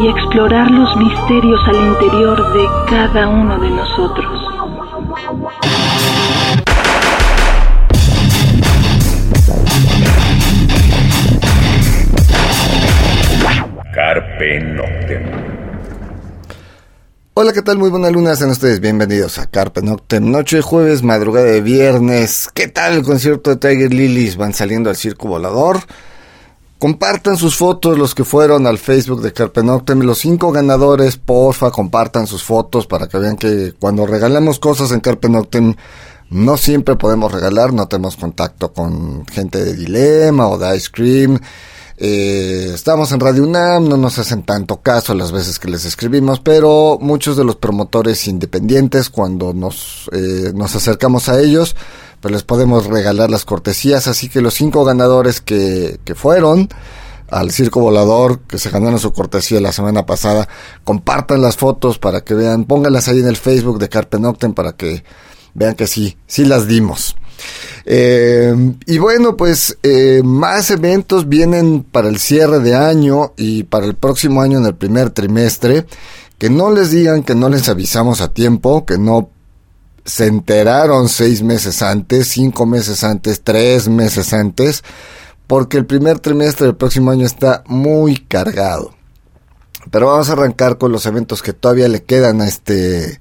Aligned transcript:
y 0.00 0.06
explorar 0.06 0.70
los 0.70 0.96
misterios 0.96 1.60
al 1.66 1.74
interior 1.74 2.52
de 2.52 2.66
cada 2.88 3.28
uno 3.28 3.58
de 3.58 3.70
nosotros. 3.70 4.44
Carpe 13.92 14.60
Noctem. 14.60 15.22
Hola, 17.34 17.52
¿qué 17.52 17.62
tal? 17.62 17.78
Muy 17.78 17.90
buenas 17.90 18.12
lunas, 18.12 18.38
sean 18.38 18.50
ustedes 18.50 18.78
bienvenidos 18.78 19.38
a 19.38 19.46
Carpe 19.46 19.82
Noctem. 19.82 20.30
Noche 20.30 20.60
jueves, 20.60 21.02
madrugada 21.02 21.46
de 21.46 21.60
viernes. 21.60 22.48
¿Qué 22.54 22.68
tal 22.68 22.94
el 22.94 23.02
concierto 23.02 23.50
de 23.50 23.56
Tiger 23.56 23.92
Lilies? 23.92 24.36
Van 24.36 24.54
saliendo 24.54 24.90
al 24.90 24.96
circo 24.96 25.26
volador. 25.26 25.78
Compartan 26.78 27.36
sus 27.36 27.56
fotos 27.56 27.98
los 27.98 28.14
que 28.14 28.24
fueron 28.24 28.66
al 28.66 28.78
Facebook 28.78 29.20
de 29.20 29.32
Carpe 29.32 29.64
Noctem. 29.64 30.00
Los 30.00 30.18
cinco 30.18 30.52
ganadores, 30.52 31.16
porfa, 31.16 31.72
compartan 31.72 32.28
sus 32.28 32.44
fotos 32.44 32.86
para 32.86 33.08
que 33.08 33.18
vean 33.18 33.36
que 33.36 33.72
cuando 33.78 34.06
regalamos 34.06 34.60
cosas 34.60 34.92
en 34.92 35.00
Carpe 35.00 35.28
Noctem 35.28 35.74
no 36.30 36.56
siempre 36.56 36.94
podemos 36.94 37.32
regalar, 37.32 37.72
no 37.72 37.88
tenemos 37.88 38.16
contacto 38.16 38.72
con 38.72 39.26
gente 39.26 39.64
de 39.64 39.74
Dilema 39.74 40.48
o 40.48 40.58
de 40.58 40.76
Ice 40.76 40.88
Cream. 40.92 41.40
Eh, 41.96 42.70
estamos 42.74 43.10
en 43.10 43.18
Radio 43.18 43.42
UNAM, 43.42 43.88
no 43.88 43.96
nos 43.96 44.20
hacen 44.20 44.44
tanto 44.44 44.76
caso 44.76 45.14
las 45.14 45.32
veces 45.32 45.58
que 45.58 45.68
les 45.68 45.84
escribimos, 45.84 46.38
pero 46.38 46.96
muchos 47.00 47.36
de 47.36 47.42
los 47.42 47.56
promotores 47.56 48.28
independientes, 48.28 49.10
cuando 49.10 49.52
nos, 49.52 50.08
eh, 50.12 50.52
nos 50.54 50.76
acercamos 50.76 51.28
a 51.28 51.40
ellos, 51.40 51.74
pues 52.20 52.32
les 52.32 52.42
podemos 52.42 52.86
regalar 52.86 53.30
las 53.30 53.44
cortesías. 53.44 54.08
Así 54.08 54.28
que 54.28 54.40
los 54.40 54.54
cinco 54.54 54.84
ganadores 54.84 55.40
que, 55.40 56.00
que 56.04 56.14
fueron 56.14 56.68
al 57.30 57.50
Circo 57.50 57.80
Volador, 57.80 58.40
que 58.40 58.58
se 58.58 58.70
ganaron 58.70 58.98
su 58.98 59.12
cortesía 59.12 59.60
la 59.60 59.72
semana 59.72 60.06
pasada, 60.06 60.48
compartan 60.84 61.42
las 61.42 61.56
fotos 61.56 61.98
para 61.98 62.22
que 62.22 62.34
vean, 62.34 62.64
pónganlas 62.64 63.08
ahí 63.08 63.20
en 63.20 63.28
el 63.28 63.36
Facebook 63.36 63.78
de 63.78 63.88
Carpe 63.88 64.18
Noctem 64.18 64.54
para 64.54 64.72
que 64.72 65.04
vean 65.54 65.74
que 65.74 65.86
sí, 65.86 66.16
sí 66.26 66.44
las 66.44 66.66
dimos. 66.66 67.16
Eh, 67.84 68.54
y 68.86 68.98
bueno, 68.98 69.36
pues 69.36 69.78
eh, 69.82 70.22
más 70.24 70.70
eventos 70.70 71.28
vienen 71.28 71.84
para 71.84 72.08
el 72.08 72.18
cierre 72.18 72.60
de 72.60 72.74
año 72.74 73.32
y 73.36 73.62
para 73.64 73.86
el 73.86 73.94
próximo 73.94 74.42
año 74.42 74.58
en 74.58 74.66
el 74.66 74.74
primer 74.74 75.10
trimestre. 75.10 75.86
Que 76.38 76.50
no 76.50 76.70
les 76.70 76.92
digan 76.92 77.24
que 77.24 77.34
no 77.34 77.48
les 77.48 77.68
avisamos 77.68 78.20
a 78.20 78.32
tiempo, 78.32 78.86
que 78.86 78.96
no 78.96 79.30
se 80.08 80.26
enteraron 80.26 81.08
seis 81.08 81.42
meses 81.42 81.82
antes, 81.82 82.28
cinco 82.28 82.64
meses 82.64 83.04
antes, 83.04 83.42
tres 83.42 83.88
meses 83.88 84.32
antes, 84.32 84.82
porque 85.46 85.76
el 85.76 85.84
primer 85.84 86.18
trimestre 86.18 86.66
del 86.66 86.76
próximo 86.76 87.10
año 87.10 87.26
está 87.26 87.62
muy 87.66 88.16
cargado. 88.16 88.94
Pero 89.90 90.06
vamos 90.06 90.30
a 90.30 90.32
arrancar 90.32 90.78
con 90.78 90.92
los 90.92 91.04
eventos 91.06 91.42
que 91.42 91.52
todavía 91.52 91.88
le 91.88 92.02
quedan 92.02 92.40
a 92.40 92.48
este 92.48 93.20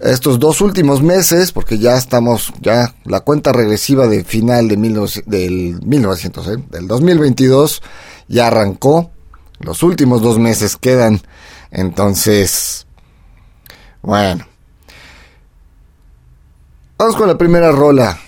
estos 0.00 0.38
dos 0.38 0.60
últimos 0.60 1.02
meses, 1.02 1.52
porque 1.52 1.78
ya 1.78 1.96
estamos, 1.96 2.52
ya 2.60 2.94
la 3.04 3.20
cuenta 3.20 3.52
regresiva 3.52 4.06
de 4.06 4.24
final 4.24 4.68
de 4.68 4.76
del 5.24 5.80
1900, 5.82 6.48
¿eh? 6.48 6.56
del 6.70 6.86
2022 6.86 7.82
ya 8.28 8.48
arrancó. 8.48 9.10
Los 9.58 9.82
últimos 9.82 10.20
dos 10.20 10.38
meses 10.38 10.76
quedan. 10.76 11.22
Entonces, 11.70 12.86
bueno, 14.02 14.46
Vamos 16.96 17.16
con 17.16 17.26
la 17.26 17.36
primera 17.36 17.72
rola. 17.72 18.18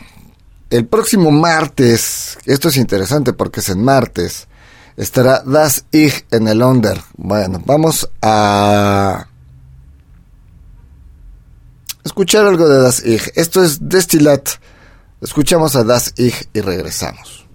El 0.71 0.87
próximo 0.87 1.31
martes, 1.31 2.37
esto 2.47 2.69
es 2.69 2.77
interesante 2.77 3.33
porque 3.33 3.61
es 3.61 3.69
en 3.69 3.85
martes, 3.85 4.49
estará 4.97 5.41
Das 5.45 5.85
Ich 5.93 6.25
en 6.33 6.49
el 6.49 6.61
Under. 6.63 7.01
Bueno, 7.17 7.63
vamos 7.65 8.11
a 8.21 9.29
escuchar 12.05 12.45
algo 12.45 12.69
de 12.69 12.81
Das 12.81 13.05
Ich. 13.05 13.31
Esto 13.37 13.63
es 13.63 13.89
Destilat. 13.89 14.49
Escuchamos 15.21 15.77
a 15.77 15.85
Das 15.85 16.13
Ich 16.17 16.49
y 16.53 16.61
regresamos. 16.61 17.46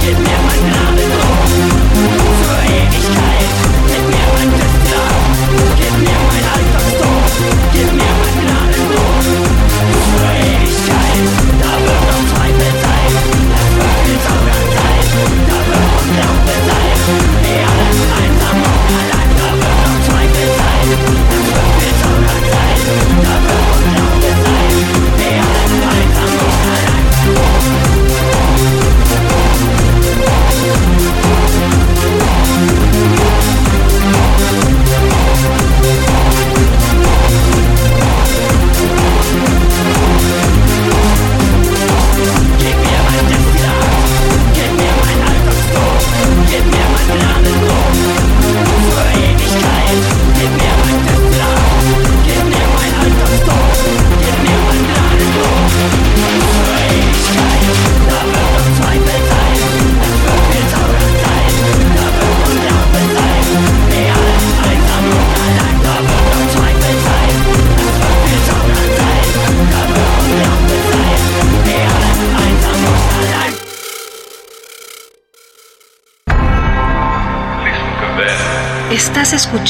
get 0.00 0.18
me 0.18 0.24
my 0.24 0.56
love. 0.72 0.99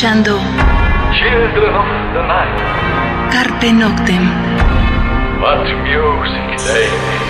Escuchando 0.00 0.38
Children 1.12 1.74
of 1.74 1.86
the 2.14 2.22
Night. 2.26 2.56
Carpe 3.30 3.70
Noctem. 3.70 4.24
What 5.42 5.58
music 5.84 6.56
they 6.64 6.88
make. 6.88 7.20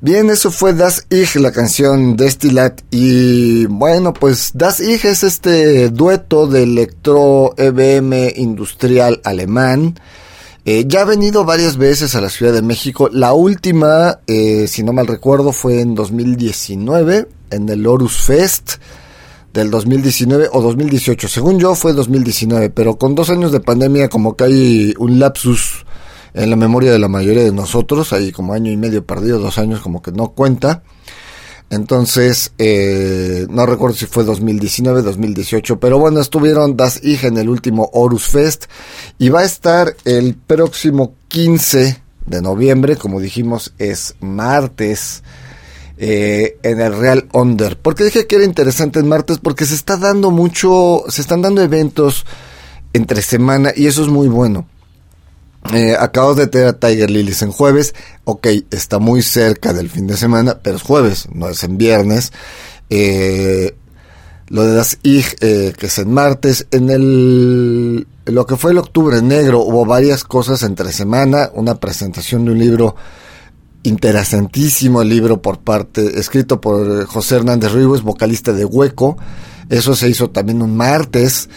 Bien, 0.00 0.30
eso 0.30 0.50
fue 0.50 0.72
Das 0.72 1.06
Ich, 1.10 1.34
la 1.36 1.52
canción 1.52 2.16
Destillat. 2.16 2.80
Y 2.90 3.66
bueno, 3.66 4.14
pues 4.14 4.52
Das 4.54 4.80
Ich 4.80 5.04
es 5.04 5.22
este 5.22 5.90
dueto 5.90 6.46
de 6.46 6.62
electro 6.62 7.52
EBM 7.58 8.32
industrial 8.36 9.20
alemán. 9.22 10.00
Eh, 10.72 10.84
ya 10.86 11.00
ha 11.00 11.04
venido 11.04 11.44
varias 11.44 11.76
veces 11.76 12.14
a 12.14 12.20
la 12.20 12.28
Ciudad 12.28 12.52
de 12.52 12.62
México. 12.62 13.10
La 13.12 13.32
última, 13.32 14.20
eh, 14.28 14.68
si 14.68 14.84
no 14.84 14.92
mal 14.92 15.08
recuerdo, 15.08 15.50
fue 15.50 15.80
en 15.80 15.96
2019, 15.96 17.26
en 17.50 17.68
el 17.68 17.84
Horus 17.84 18.18
Fest 18.18 18.74
del 19.52 19.68
2019 19.68 20.48
o 20.52 20.62
2018. 20.62 21.26
Según 21.26 21.58
yo 21.58 21.74
fue 21.74 21.92
2019, 21.92 22.70
pero 22.70 22.96
con 22.98 23.16
dos 23.16 23.30
años 23.30 23.50
de 23.50 23.58
pandemia 23.58 24.08
como 24.08 24.36
que 24.36 24.44
hay 24.44 24.94
un 24.96 25.18
lapsus 25.18 25.84
en 26.34 26.50
la 26.50 26.54
memoria 26.54 26.92
de 26.92 27.00
la 27.00 27.08
mayoría 27.08 27.42
de 27.42 27.50
nosotros, 27.50 28.12
hay 28.12 28.30
como 28.30 28.52
año 28.52 28.70
y 28.70 28.76
medio 28.76 29.04
perdido, 29.04 29.40
dos 29.40 29.58
años 29.58 29.80
como 29.80 30.00
que 30.00 30.12
no 30.12 30.28
cuenta. 30.28 30.84
Entonces, 31.70 32.52
eh, 32.58 33.46
no 33.48 33.64
recuerdo 33.64 33.96
si 33.96 34.06
fue 34.06 34.24
2019, 34.24 35.02
2018, 35.02 35.78
pero 35.78 36.00
bueno, 36.00 36.20
estuvieron 36.20 36.76
Das 36.76 37.00
Ich 37.04 37.24
en 37.24 37.38
el 37.38 37.48
último 37.48 37.88
Horus 37.92 38.24
Fest 38.24 38.64
y 39.18 39.28
va 39.28 39.40
a 39.40 39.44
estar 39.44 39.94
el 40.04 40.34
próximo 40.34 41.14
15 41.28 42.02
de 42.26 42.42
noviembre, 42.42 42.96
como 42.96 43.20
dijimos, 43.20 43.72
es 43.78 44.16
martes. 44.20 45.22
Eh, 46.02 46.56
en 46.62 46.80
el 46.80 46.98
Real 46.98 47.28
Under. 47.34 47.76
¿Por 47.76 47.94
qué 47.94 48.04
dije 48.04 48.26
que 48.26 48.36
era 48.36 48.44
interesante 48.46 49.00
en 49.00 49.06
martes? 49.06 49.36
Porque 49.36 49.66
se 49.66 49.74
está 49.74 49.98
dando 49.98 50.30
mucho, 50.30 51.04
se 51.08 51.20
están 51.20 51.42
dando 51.42 51.60
eventos 51.60 52.24
entre 52.94 53.20
semana 53.20 53.70
y 53.76 53.86
eso 53.86 54.02
es 54.02 54.08
muy 54.08 54.28
bueno. 54.28 54.66
Eh, 55.72 55.94
acabo 55.98 56.34
de 56.34 56.46
tener 56.46 56.68
a 56.68 56.72
Tiger 56.72 57.10
Lilies 57.10 57.42
en 57.42 57.52
jueves. 57.52 57.94
Ok, 58.24 58.46
está 58.70 58.98
muy 58.98 59.22
cerca 59.22 59.72
del 59.72 59.90
fin 59.90 60.06
de 60.06 60.16
semana, 60.16 60.58
pero 60.62 60.76
es 60.76 60.82
jueves, 60.82 61.28
no 61.32 61.48
es 61.48 61.62
en 61.62 61.76
viernes. 61.76 62.32
Eh, 62.88 63.76
lo 64.48 64.64
de 64.64 64.76
las 64.76 64.98
IG, 65.02 65.36
eh, 65.40 65.72
que 65.78 65.86
es 65.86 65.98
en 65.98 66.12
martes. 66.12 66.66
En 66.70 66.90
el. 66.90 68.06
Lo 68.24 68.46
que 68.46 68.56
fue 68.56 68.72
el 68.72 68.78
octubre 68.78 69.20
negro, 69.22 69.60
hubo 69.60 69.84
varias 69.84 70.24
cosas 70.24 70.62
entre 70.62 70.92
semana. 70.92 71.50
Una 71.54 71.76
presentación 71.76 72.44
de 72.44 72.52
un 72.52 72.58
libro 72.58 72.96
interesantísimo, 73.82 75.02
libro 75.02 75.40
por 75.40 75.60
parte, 75.60 76.18
escrito 76.18 76.60
por 76.60 77.06
José 77.06 77.36
Hernández 77.36 77.72
Ríos, 77.72 78.02
vocalista 78.02 78.52
de 78.52 78.64
Hueco. 78.64 79.16
Eso 79.68 79.94
se 79.94 80.08
hizo 80.08 80.30
también 80.30 80.62
un 80.62 80.76
martes 80.76 81.48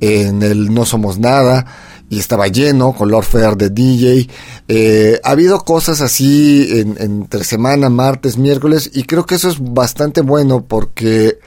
en 0.00 0.42
el 0.42 0.74
No 0.74 0.84
Somos 0.84 1.18
Nada 1.18 1.66
y 2.12 2.18
estaba 2.18 2.46
lleno 2.48 2.92
con 2.92 3.10
Lord 3.10 3.24
Fair 3.24 3.56
de 3.56 3.70
DJ. 3.70 4.28
Eh, 4.68 5.18
ha 5.24 5.30
habido 5.30 5.60
cosas 5.60 6.02
así 6.02 6.68
en, 6.70 6.96
entre 7.00 7.42
semana, 7.42 7.88
martes, 7.88 8.36
miércoles, 8.36 8.90
y 8.92 9.04
creo 9.04 9.24
que 9.24 9.36
eso 9.36 9.48
es 9.48 9.56
bastante 9.58 10.20
bueno 10.20 10.62
porque 10.62 11.38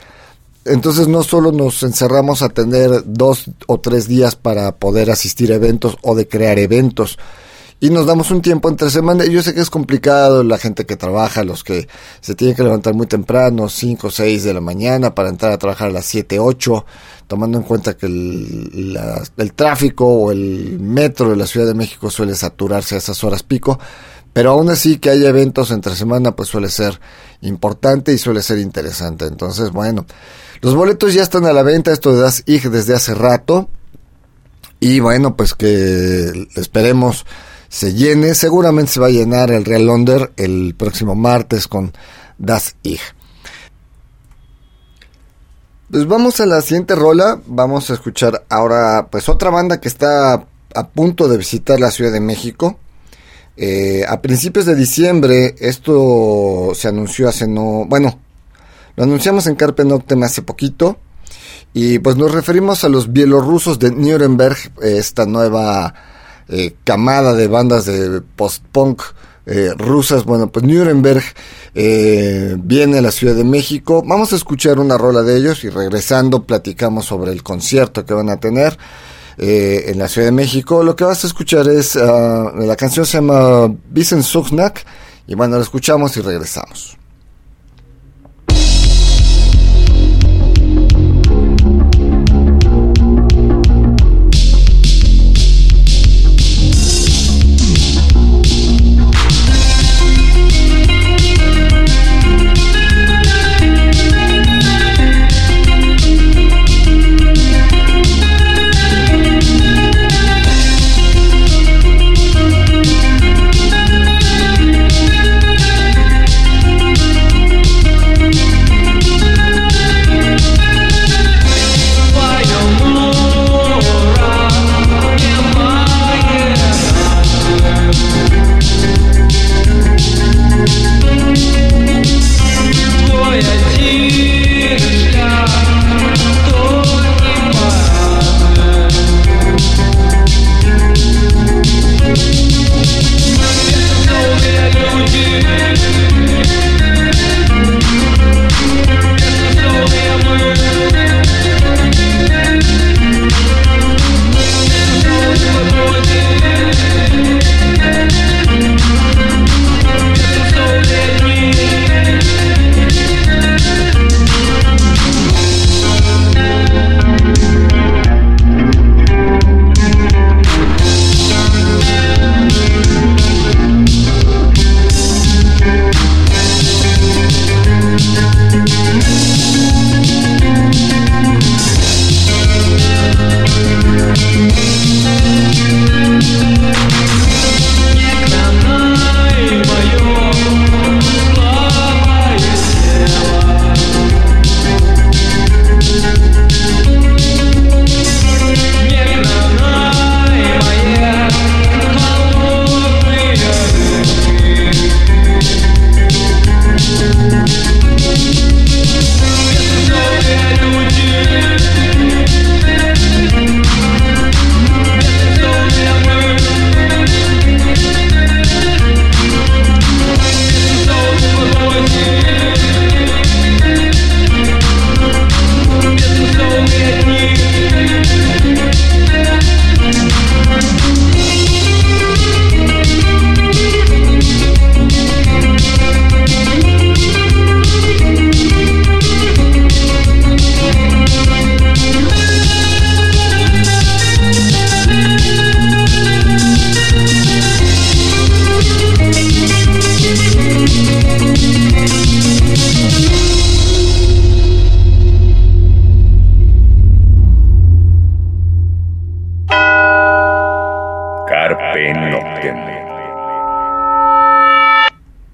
entonces 0.64 1.06
no 1.06 1.22
solo 1.22 1.52
nos 1.52 1.84
encerramos 1.84 2.42
a 2.42 2.48
tener 2.48 3.04
dos 3.06 3.44
o 3.68 3.78
tres 3.78 4.08
días 4.08 4.34
para 4.34 4.74
poder 4.74 5.12
asistir 5.12 5.52
a 5.52 5.54
eventos 5.54 5.98
o 6.02 6.16
de 6.16 6.26
crear 6.26 6.58
eventos, 6.58 7.16
y 7.78 7.90
nos 7.90 8.06
damos 8.06 8.30
un 8.30 8.40
tiempo 8.40 8.68
entre 8.68 8.90
semana. 8.90 9.24
Yo 9.26 9.42
sé 9.42 9.54
que 9.54 9.60
es 9.60 9.70
complicado, 9.70 10.42
la 10.42 10.58
gente 10.58 10.86
que 10.86 10.96
trabaja, 10.96 11.44
los 11.44 11.62
que 11.62 11.86
se 12.20 12.34
tienen 12.34 12.56
que 12.56 12.62
levantar 12.62 12.94
muy 12.94 13.06
temprano, 13.06 13.68
5 13.68 14.06
o 14.06 14.10
6 14.10 14.44
de 14.44 14.54
la 14.54 14.60
mañana 14.60 15.14
para 15.14 15.28
entrar 15.28 15.52
a 15.52 15.58
trabajar 15.58 15.90
a 15.90 15.92
las 15.92 16.06
7, 16.06 16.38
8, 16.38 16.86
tomando 17.26 17.58
en 17.58 17.64
cuenta 17.64 17.96
que 17.96 18.06
el, 18.06 18.98
el 19.36 19.52
tráfico 19.52 20.06
o 20.06 20.30
el 20.32 20.78
metro 20.80 21.30
de 21.30 21.36
la 21.36 21.46
Ciudad 21.46 21.66
de 21.66 21.74
México 21.74 22.10
suele 22.10 22.34
saturarse 22.34 22.94
a 22.94 22.98
esas 22.98 23.22
horas 23.24 23.42
pico. 23.42 23.78
Pero 24.32 24.50
aún 24.50 24.68
así 24.68 24.98
que 24.98 25.08
haya 25.08 25.30
eventos 25.30 25.70
entre 25.70 25.96
semana 25.96 26.36
pues 26.36 26.50
suele 26.50 26.68
ser 26.68 27.00
importante 27.40 28.12
y 28.12 28.18
suele 28.18 28.42
ser 28.42 28.58
interesante. 28.58 29.24
Entonces, 29.24 29.70
bueno, 29.70 30.04
los 30.60 30.74
boletos 30.74 31.14
ya 31.14 31.22
están 31.22 31.46
a 31.46 31.52
la 31.52 31.62
venta, 31.62 31.90
esto 31.90 32.14
de 32.14 32.20
Das 32.20 32.42
IG 32.44 32.70
desde 32.70 32.94
hace 32.94 33.14
rato. 33.14 33.70
Y 34.78 35.00
bueno, 35.00 35.36
pues 35.36 35.54
que 35.54 36.48
esperemos 36.54 37.24
se 37.68 37.94
llene. 37.94 38.34
Seguramente 38.34 38.92
se 38.92 39.00
va 39.00 39.06
a 39.06 39.10
llenar 39.10 39.50
el 39.50 39.64
Real 39.64 39.88
Under 39.88 40.32
el 40.36 40.74
próximo 40.76 41.14
martes 41.14 41.66
con 41.66 41.92
Das 42.38 42.76
Ich. 42.82 43.15
Pues 45.88 46.08
vamos 46.08 46.40
a 46.40 46.46
la 46.46 46.60
siguiente 46.62 46.96
rola. 46.96 47.40
Vamos 47.46 47.90
a 47.90 47.94
escuchar 47.94 48.44
ahora 48.48 49.06
pues 49.08 49.28
otra 49.28 49.50
banda 49.50 49.80
que 49.80 49.86
está 49.86 50.46
a 50.74 50.88
punto 50.88 51.28
de 51.28 51.38
visitar 51.38 51.78
la 51.78 51.92
Ciudad 51.92 52.10
de 52.10 52.20
México. 52.20 52.78
Eh, 53.56 54.04
a 54.06 54.20
principios 54.20 54.66
de 54.66 54.74
diciembre 54.74 55.54
esto 55.60 56.72
se 56.74 56.88
anunció 56.88 57.28
hace 57.28 57.46
no... 57.46 57.84
Bueno, 57.86 58.18
lo 58.96 59.04
anunciamos 59.04 59.46
en 59.46 59.54
Carpe 59.54 59.84
Noctem 59.84 60.22
hace 60.24 60.42
poquito. 60.42 60.98
Y 61.72 62.00
pues 62.00 62.16
nos 62.16 62.32
referimos 62.32 62.82
a 62.82 62.88
los 62.88 63.12
bielorrusos 63.12 63.78
de 63.78 63.92
Nuremberg, 63.92 64.56
esta 64.82 65.24
nueva 65.24 65.94
eh, 66.48 66.74
camada 66.82 67.34
de 67.34 67.46
bandas 67.46 67.84
de 67.84 68.22
post-punk 68.22 69.02
eh, 69.46 69.72
rusas. 69.76 70.24
Bueno, 70.24 70.50
pues 70.50 70.64
Nuremberg 70.64 71.22
eh, 71.74 72.56
viene 72.58 72.98
a 72.98 73.02
la 73.02 73.10
Ciudad 73.10 73.34
de 73.34 73.44
México. 73.44 74.02
Vamos 74.04 74.32
a 74.32 74.36
escuchar 74.36 74.78
una 74.78 74.98
rola 74.98 75.22
de 75.22 75.36
ellos 75.36 75.64
y 75.64 75.70
regresando 75.70 76.44
platicamos 76.44 77.06
sobre 77.06 77.32
el 77.32 77.42
concierto 77.42 78.04
que 78.04 78.14
van 78.14 78.28
a 78.28 78.38
tener 78.38 78.76
en 79.38 79.98
la 79.98 80.08
Ciudad 80.08 80.28
de 80.28 80.32
México. 80.32 80.82
Lo 80.82 80.96
que 80.96 81.04
vas 81.04 81.24
a 81.24 81.26
escuchar 81.26 81.68
es, 81.68 81.96
ah, 81.96 82.52
la 82.56 82.76
canción 82.76 83.04
se 83.06 83.18
llama 83.18 83.72
Vicen 83.90 84.22
y 85.26 85.34
bueno, 85.34 85.56
la 85.56 85.62
escuchamos 85.62 86.16
y 86.16 86.20
regresamos. 86.20 86.96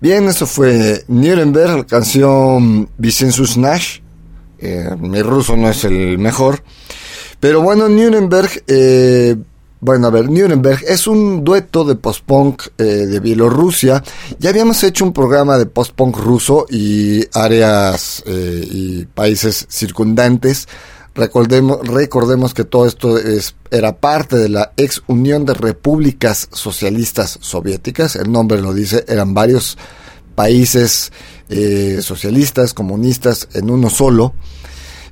Bien, 0.02 0.26
eso 0.26 0.48
fue 0.48 1.04
Nuremberg, 1.06 1.76
la 1.76 1.86
canción 1.86 2.88
Vicenzus 2.98 3.56
Nash. 3.56 4.00
Eh, 4.58 4.96
mi 4.98 5.22
ruso 5.22 5.56
no 5.56 5.70
es 5.70 5.84
el 5.84 6.18
mejor. 6.18 6.64
Pero 7.38 7.62
bueno, 7.62 7.88
Nuremberg, 7.88 8.50
eh, 8.66 9.36
bueno, 9.78 10.08
a 10.08 10.10
ver, 10.10 10.28
Nuremberg 10.28 10.80
es 10.88 11.06
un 11.06 11.44
dueto 11.44 11.84
de 11.84 11.94
post-punk 11.94 12.62
eh, 12.78 12.82
de 12.82 13.20
Bielorrusia. 13.20 14.02
Ya 14.40 14.50
habíamos 14.50 14.82
hecho 14.82 15.04
un 15.04 15.12
programa 15.12 15.56
de 15.56 15.66
post-punk 15.66 16.16
ruso 16.16 16.66
y 16.68 17.20
áreas 17.32 18.24
y 18.26 19.04
países 19.04 19.68
circundantes. 19.70 20.66
Recordemos, 21.14 21.86
recordemos 21.86 22.54
que 22.54 22.64
todo 22.64 22.86
esto 22.86 23.18
es, 23.18 23.54
era 23.70 23.96
parte 23.96 24.36
de 24.36 24.48
la 24.48 24.72
ex 24.78 25.02
Unión 25.08 25.44
de 25.44 25.52
Repúblicas 25.52 26.48
Socialistas 26.52 27.38
Soviéticas, 27.42 28.16
el 28.16 28.32
nombre 28.32 28.62
lo 28.62 28.72
dice, 28.72 29.04
eran 29.08 29.34
varios 29.34 29.76
países 30.34 31.12
eh, 31.50 31.98
socialistas, 32.00 32.72
comunistas 32.72 33.48
en 33.52 33.70
uno 33.70 33.90
solo. 33.90 34.34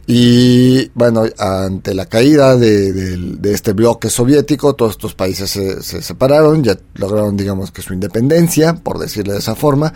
Y 0.06 0.88
bueno, 0.94 1.24
ante 1.38 1.94
la 1.94 2.06
caída 2.06 2.56
de, 2.56 3.38
este 3.44 3.74
bloque 3.74 4.10
soviético, 4.10 4.74
todos 4.74 4.92
estos 4.92 5.14
países 5.14 5.50
se, 5.50 5.82
se, 5.82 6.02
separaron, 6.02 6.64
ya 6.64 6.76
lograron, 6.94 7.36
digamos 7.36 7.70
que 7.70 7.82
su 7.82 7.92
independencia, 7.92 8.74
por 8.74 8.98
decirle 8.98 9.34
de 9.34 9.38
esa 9.38 9.54
forma. 9.54 9.92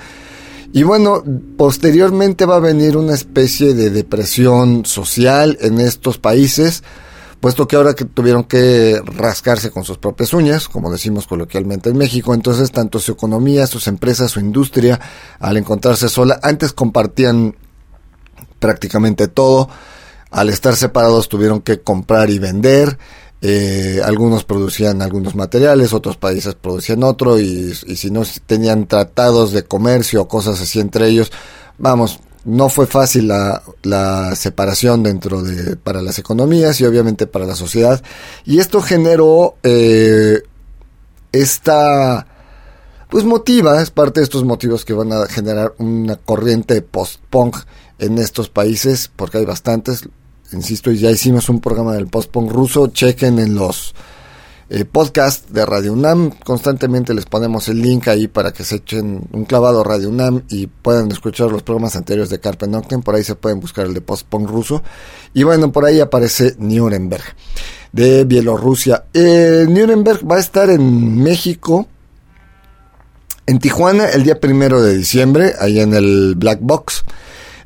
Y 0.75 0.83
bueno, 0.83 1.23
posteriormente 1.57 2.47
va 2.47 2.57
a 2.57 2.59
venir 2.59 2.97
una 2.97 3.14
especie 3.14 3.75
de 3.75 3.90
depresión 3.90 4.85
social 4.85 5.57
en 5.61 5.78
estos 5.78 6.19
países, 6.19 6.83
puesto 7.38 7.69
que 7.69 7.76
ahora 7.76 7.95
que 7.95 8.04
tuvieron 8.04 8.43
que 8.43 9.00
rascarse 9.07 9.71
con 9.71 9.85
sus 9.85 9.99
propias 9.99 10.35
uñas, 10.35 10.69
como 10.69 10.90
decimos 10.90 11.28
coloquialmente 11.28 11.90
en 11.90 11.97
México, 11.97 12.35
entonces 12.35 12.73
tanto 12.73 12.99
su 12.99 13.12
economía, 13.12 13.69
sus 13.69 13.87
empresas, 13.87 14.33
su 14.33 14.40
industria, 14.40 14.99
al 15.38 15.59
encontrarse 15.59 16.09
sola, 16.09 16.40
antes 16.43 16.73
compartían 16.73 17.54
prácticamente 18.59 19.28
todo, 19.28 19.69
al 20.33 20.49
estar 20.49 20.75
separados 20.75 21.28
tuvieron 21.28 21.61
que 21.61 21.83
comprar 21.83 22.31
y 22.31 22.40
vender, 22.40 22.99
eh, 23.46 24.00
algunos 24.02 24.42
producían 24.42 25.02
algunos 25.02 25.34
materiales, 25.34 25.92
otros 25.92 26.16
países 26.16 26.54
producían 26.54 27.02
otro 27.02 27.38
y, 27.38 27.74
si 27.74 28.10
no 28.10 28.22
tenían 28.46 28.86
tratados 28.86 29.52
de 29.52 29.64
comercio 29.64 30.22
o 30.22 30.28
cosas 30.28 30.62
así 30.62 30.80
entre 30.80 31.08
ellos, 31.08 31.30
vamos, 31.76 32.20
no 32.46 32.70
fue 32.70 32.86
fácil 32.86 33.28
la, 33.28 33.62
la, 33.82 34.34
separación 34.34 35.02
dentro 35.02 35.42
de 35.42 35.76
para 35.76 36.00
las 36.00 36.18
economías 36.18 36.80
y 36.80 36.86
obviamente 36.86 37.26
para 37.26 37.44
la 37.44 37.54
sociedad. 37.54 38.02
Y 38.46 38.60
esto 38.60 38.80
generó 38.80 39.56
eh, 39.62 40.40
esta 41.30 42.26
pues 43.10 43.24
motiva 43.24 43.82
es 43.82 43.90
parte 43.90 44.20
de 44.20 44.24
estos 44.24 44.44
motivos 44.44 44.86
que 44.86 44.94
van 44.94 45.12
a 45.12 45.26
generar 45.26 45.74
una 45.76 46.16
corriente 46.16 46.80
post-punk 46.80 47.58
en 47.98 48.16
estos 48.16 48.48
países 48.48 49.10
porque 49.14 49.36
hay 49.36 49.44
bastantes 49.44 50.08
insisto, 50.52 50.90
ya 50.92 51.10
hicimos 51.10 51.48
un 51.48 51.60
programa 51.60 51.94
del 51.94 52.06
post-punk 52.06 52.50
ruso, 52.50 52.88
chequen 52.88 53.38
en 53.38 53.54
los 53.54 53.94
eh, 54.70 54.84
podcasts 54.84 55.52
de 55.52 55.66
Radio 55.66 55.92
UNAM, 55.92 56.30
constantemente 56.42 57.12
les 57.12 57.26
ponemos 57.26 57.68
el 57.68 57.82
link 57.82 58.08
ahí 58.08 58.28
para 58.28 58.52
que 58.52 58.64
se 58.64 58.76
echen 58.76 59.22
un 59.32 59.44
clavado 59.44 59.80
a 59.80 59.84
Radio 59.84 60.08
UNAM 60.08 60.42
y 60.48 60.66
puedan 60.66 61.10
escuchar 61.12 61.50
los 61.50 61.62
programas 61.62 61.96
anteriores 61.96 62.30
de 62.30 62.40
Carpe 62.40 62.66
Noctem, 62.66 63.02
por 63.02 63.14
ahí 63.14 63.22
se 63.22 63.34
pueden 63.34 63.60
buscar 63.60 63.86
el 63.86 63.94
de 63.94 64.00
post-punk 64.00 64.48
ruso, 64.48 64.82
y 65.34 65.42
bueno, 65.42 65.70
por 65.70 65.84
ahí 65.84 66.00
aparece 66.00 66.54
Nuremberg, 66.58 67.24
de 67.92 68.24
Bielorrusia. 68.24 69.04
Eh, 69.12 69.66
Nuremberg 69.68 70.28
va 70.28 70.36
a 70.36 70.40
estar 70.40 70.70
en 70.70 71.22
México, 71.22 71.86
en 73.46 73.58
Tijuana, 73.58 74.08
el 74.08 74.24
día 74.24 74.40
primero 74.40 74.80
de 74.80 74.96
diciembre, 74.96 75.52
ahí 75.60 75.78
en 75.78 75.92
el 75.92 76.34
Black 76.36 76.60
Box, 76.62 77.04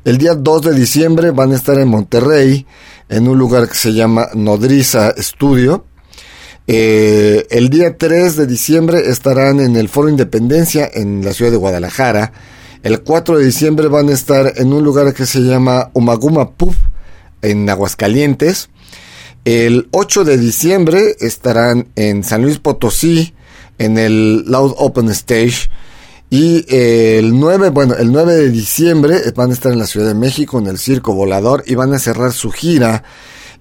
el 0.05 0.17
día 0.17 0.35
2 0.35 0.61
de 0.61 0.73
diciembre 0.73 1.31
van 1.31 1.51
a 1.51 1.55
estar 1.55 1.77
en 1.79 1.87
Monterrey, 1.87 2.65
en 3.09 3.27
un 3.27 3.37
lugar 3.37 3.67
que 3.67 3.75
se 3.75 3.93
llama 3.93 4.27
Nodriza 4.33 5.13
Studio. 5.17 5.85
Eh, 6.67 7.47
el 7.49 7.69
día 7.69 7.97
3 7.97 8.35
de 8.35 8.45
diciembre 8.45 9.09
estarán 9.09 9.59
en 9.59 9.75
el 9.75 9.89
Foro 9.89 10.07
Independencia 10.07 10.89
en 10.93 11.25
la 11.25 11.33
ciudad 11.33 11.51
de 11.51 11.57
Guadalajara. 11.57 12.31
El 12.83 13.01
4 13.01 13.39
de 13.39 13.45
diciembre 13.45 13.87
van 13.87 14.09
a 14.09 14.13
estar 14.13 14.53
en 14.55 14.71
un 14.71 14.83
lugar 14.83 15.13
que 15.13 15.25
se 15.25 15.39
llama 15.39 15.89
Umaguma 15.93 16.51
Pub 16.51 16.75
en 17.41 17.69
Aguascalientes. 17.69 18.69
El 19.45 19.89
8 19.91 20.23
de 20.23 20.37
diciembre 20.37 21.15
estarán 21.19 21.89
en 21.95 22.23
San 22.23 22.43
Luis 22.43 22.59
Potosí 22.59 23.33
en 23.79 23.97
el 23.97 24.45
Loud 24.45 24.75
Open 24.77 25.09
Stage. 25.09 25.69
Y 26.29 26.65
eh, 26.69 27.17
el 27.17 27.39
9, 27.39 27.69
bueno, 27.69 27.95
el 27.95 28.11
9 28.11 28.35
de 28.35 28.49
diciembre 28.49 29.19
van 29.35 29.49
a 29.49 29.53
estar 29.53 29.71
en 29.71 29.79
la 29.79 29.87
Ciudad 29.87 30.07
de 30.07 30.13
México 30.13 30.59
en 30.59 30.67
el 30.67 30.77
Circo 30.77 31.13
Volador 31.13 31.63
y 31.65 31.73
van 31.73 31.93
a 31.93 31.99
cerrar 31.99 32.33
su 32.33 32.51
gira 32.51 33.03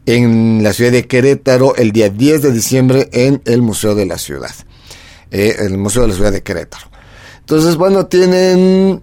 en 0.04 0.62
la 0.62 0.72
ciudad 0.72 0.92
de 0.92 1.06
Querétaro 1.06 1.76
el 1.76 1.92
día 1.92 2.10
10 2.10 2.42
de 2.42 2.52
diciembre 2.52 3.08
en 3.12 3.40
el 3.46 3.62
Museo 3.62 3.94
de 3.94 4.06
la 4.06 4.18
Ciudad, 4.18 4.54
eh, 5.30 5.56
el 5.60 5.78
Museo 5.78 6.02
de 6.02 6.08
la 6.08 6.14
Ciudad 6.14 6.32
de 6.32 6.42
Querétaro. 6.42 6.90
Entonces, 7.40 7.76
bueno, 7.76 8.06
tienen 8.06 9.02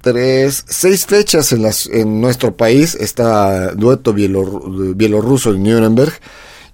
tres, 0.00 0.64
seis 0.68 1.06
fechas 1.06 1.52
en, 1.52 1.62
las, 1.62 1.86
en 1.86 2.20
nuestro 2.20 2.56
país, 2.56 2.96
está 2.96 3.72
dueto 3.72 4.12
bielorruso 4.12 5.50
en 5.50 5.62
Nuremberg. 5.62 6.12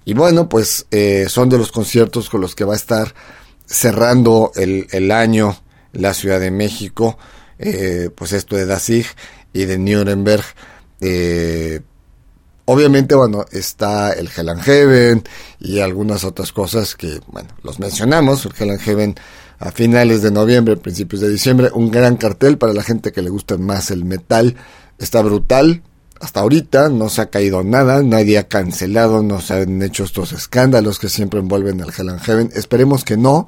Y 0.05 0.13
bueno, 0.15 0.49
pues 0.49 0.87
eh, 0.89 1.25
son 1.29 1.49
de 1.49 1.59
los 1.59 1.71
conciertos 1.71 2.29
con 2.29 2.41
los 2.41 2.55
que 2.55 2.65
va 2.65 2.73
a 2.73 2.77
estar 2.77 3.13
cerrando 3.65 4.51
el, 4.55 4.87
el 4.91 5.11
año 5.11 5.55
la 5.93 6.13
Ciudad 6.13 6.39
de 6.39 6.51
México, 6.51 7.17
eh, 7.57 8.09
pues 8.13 8.33
esto 8.33 8.55
de 8.55 8.65
Dasig 8.65 9.05
y 9.53 9.65
de 9.65 9.77
Nuremberg. 9.77 10.43
Eh, 10.99 11.81
obviamente, 12.65 13.15
bueno, 13.15 13.45
está 13.51 14.11
el 14.13 14.29
Hell 14.35 14.49
Heaven 14.61 15.23
y 15.59 15.79
algunas 15.79 16.23
otras 16.23 16.51
cosas 16.51 16.95
que, 16.95 17.19
bueno, 17.27 17.49
los 17.63 17.79
mencionamos. 17.79 18.45
El 18.45 18.51
Hell 18.59 18.79
Heaven 18.79 19.15
a 19.59 19.71
finales 19.71 20.21
de 20.21 20.31
noviembre, 20.31 20.75
principios 20.75 21.21
de 21.21 21.29
diciembre. 21.29 21.69
Un 21.73 21.89
gran 21.89 22.17
cartel 22.17 22.57
para 22.57 22.73
la 22.73 22.83
gente 22.83 23.11
que 23.11 23.21
le 23.21 23.29
gusta 23.29 23.57
más 23.57 23.91
el 23.91 24.03
metal. 24.03 24.55
Está 24.97 25.21
brutal. 25.21 25.83
Hasta 26.19 26.39
ahorita 26.39 26.89
no 26.89 27.09
se 27.09 27.21
ha 27.21 27.25
caído 27.29 27.63
nada, 27.63 28.01
nadie 28.01 28.37
ha 28.37 28.47
cancelado, 28.47 29.21
no 29.23 29.41
se 29.41 29.55
han 29.55 29.81
hecho 29.81 30.05
estos 30.05 30.31
escándalos 30.31 30.97
que 30.97 31.09
siempre 31.09 31.41
envuelven 31.41 31.81
al 31.81 31.89
Hell 31.89 32.17
Heaven. 32.19 32.49
Esperemos 32.53 33.03
que 33.03 33.17
no. 33.17 33.47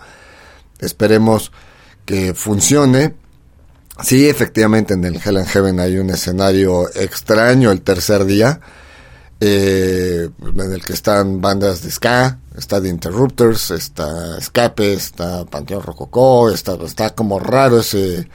Esperemos 0.80 1.54
que 2.06 2.34
funcione. 2.34 3.16
Sí, 4.04 4.28
efectivamente 4.28 4.94
en 4.94 5.06
el 5.06 5.16
Hell 5.16 5.38
and 5.38 5.48
Heaven 5.48 5.80
hay 5.80 5.98
un 5.98 6.10
escenario 6.10 6.90
extraño 6.96 7.72
el 7.72 7.82
tercer 7.82 8.26
día, 8.26 8.60
eh, 9.40 10.30
en 10.42 10.72
el 10.72 10.84
que 10.84 10.94
están 10.94 11.42
bandas 11.42 11.82
de 11.82 11.92
ska, 11.92 12.40
está 12.58 12.82
The 12.82 12.90
Interrupters, 12.90 13.72
está 13.72 14.38
Escape, 14.38 14.94
está 14.94 15.46
Panteón 15.46 15.84
Rococó, 15.84 16.50
está, 16.50 16.76
está 16.86 17.12
como 17.12 17.40
raro 17.40 17.80
ese, 17.80 18.28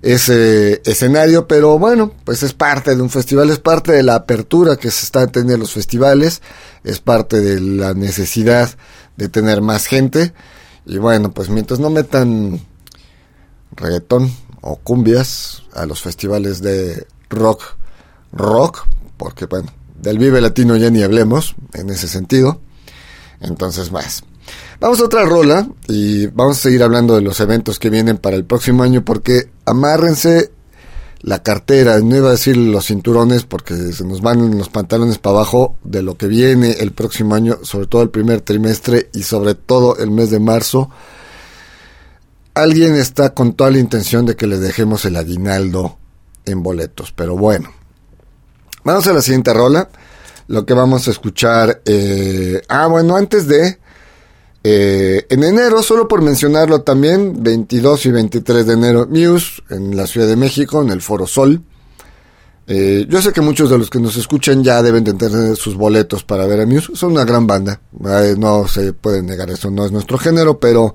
ese 0.00 0.80
escenario, 0.84 1.46
pero 1.46 1.78
bueno, 1.78 2.12
pues 2.24 2.42
es 2.42 2.54
parte 2.54 2.96
de 2.96 3.02
un 3.02 3.10
festival, 3.10 3.50
es 3.50 3.58
parte 3.58 3.92
de 3.92 4.02
la 4.02 4.14
apertura 4.14 4.76
que 4.76 4.90
se 4.90 5.04
está 5.04 5.26
teniendo 5.26 5.58
los 5.58 5.72
festivales, 5.72 6.40
es 6.84 7.00
parte 7.00 7.40
de 7.40 7.60
la 7.60 7.92
necesidad 7.92 8.70
de 9.16 9.28
tener 9.28 9.60
más 9.60 9.86
gente, 9.86 10.32
y 10.86 10.96
bueno, 10.98 11.32
pues 11.32 11.50
mientras 11.50 11.80
no 11.80 11.90
metan 11.90 12.60
reggaetón 13.72 14.30
o 14.60 14.76
cumbias 14.76 15.62
a 15.74 15.86
los 15.86 16.02
festivales 16.02 16.60
de 16.60 17.06
rock, 17.30 17.62
rock, 18.32 18.86
porque 19.16 19.46
bueno, 19.46 19.70
del 20.00 20.18
Vive 20.18 20.40
Latino 20.40 20.76
ya 20.76 20.90
ni 20.90 21.02
hablemos 21.02 21.54
en 21.72 21.90
ese 21.90 22.08
sentido. 22.08 22.60
Entonces, 23.40 23.92
más. 23.92 24.24
Vamos 24.80 25.00
a 25.00 25.04
otra 25.04 25.24
rola 25.24 25.68
y 25.88 26.26
vamos 26.26 26.58
a 26.58 26.60
seguir 26.60 26.82
hablando 26.82 27.14
de 27.14 27.22
los 27.22 27.40
eventos 27.40 27.78
que 27.78 27.90
vienen 27.90 28.18
para 28.18 28.36
el 28.36 28.44
próximo 28.44 28.82
año 28.82 29.04
porque 29.04 29.50
amárrense 29.64 30.52
la 31.22 31.42
cartera, 31.42 31.98
no 32.00 32.16
iba 32.16 32.28
a 32.28 32.32
decir 32.32 32.56
los 32.56 32.86
cinturones 32.86 33.44
porque 33.44 33.74
se 33.74 34.04
nos 34.04 34.20
van 34.20 34.56
los 34.56 34.68
pantalones 34.68 35.18
para 35.18 35.36
abajo 35.36 35.76
de 35.82 36.02
lo 36.02 36.16
que 36.16 36.28
viene 36.28 36.72
el 36.78 36.92
próximo 36.92 37.34
año, 37.34 37.58
sobre 37.62 37.86
todo 37.86 38.02
el 38.02 38.10
primer 38.10 38.42
trimestre 38.42 39.10
y 39.12 39.22
sobre 39.22 39.54
todo 39.54 39.96
el 39.96 40.10
mes 40.10 40.30
de 40.30 40.38
marzo 40.38 40.90
alguien 42.56 42.96
está 42.96 43.34
con 43.34 43.52
toda 43.52 43.70
la 43.70 43.78
intención 43.78 44.24
de 44.24 44.34
que 44.34 44.46
le 44.46 44.58
dejemos 44.58 45.04
el 45.04 45.16
aguinaldo 45.16 45.98
en 46.46 46.62
boletos, 46.62 47.12
pero 47.12 47.36
bueno. 47.36 47.70
Vamos 48.82 49.06
a 49.06 49.12
la 49.12 49.20
siguiente 49.20 49.52
rola. 49.52 49.88
Lo 50.48 50.64
que 50.64 50.72
vamos 50.72 51.06
a 51.06 51.10
escuchar. 51.10 51.82
Eh, 51.84 52.62
ah, 52.68 52.86
bueno, 52.86 53.14
antes 53.14 53.46
de. 53.46 53.78
Eh, 54.64 55.26
en 55.28 55.44
enero, 55.44 55.82
solo 55.82 56.08
por 56.08 56.22
mencionarlo 56.22 56.80
también, 56.80 57.42
22 57.42 58.06
y 58.06 58.10
23 58.10 58.66
de 58.66 58.72
enero, 58.72 59.06
Muse 59.08 59.62
en 59.70 59.96
la 59.96 60.06
Ciudad 60.06 60.26
de 60.26 60.34
México, 60.36 60.82
en 60.82 60.90
el 60.90 61.02
Foro 61.02 61.26
Sol. 61.26 61.62
Eh, 62.66 63.06
yo 63.08 63.22
sé 63.22 63.32
que 63.32 63.40
muchos 63.42 63.70
de 63.70 63.78
los 63.78 63.90
que 63.90 64.00
nos 64.00 64.16
escuchan 64.16 64.64
ya 64.64 64.82
deben 64.82 65.04
de 65.04 65.12
tener 65.12 65.56
sus 65.56 65.76
boletos 65.76 66.24
para 66.24 66.46
ver 66.46 66.62
a 66.62 66.66
Muse. 66.66 66.96
Son 66.96 67.12
una 67.12 67.24
gran 67.24 67.46
banda. 67.46 67.80
No 68.38 68.66
se 68.66 68.92
puede 68.94 69.22
negar 69.22 69.50
eso, 69.50 69.70
no 69.70 69.84
es 69.84 69.92
nuestro 69.92 70.16
género, 70.16 70.58
pero 70.58 70.94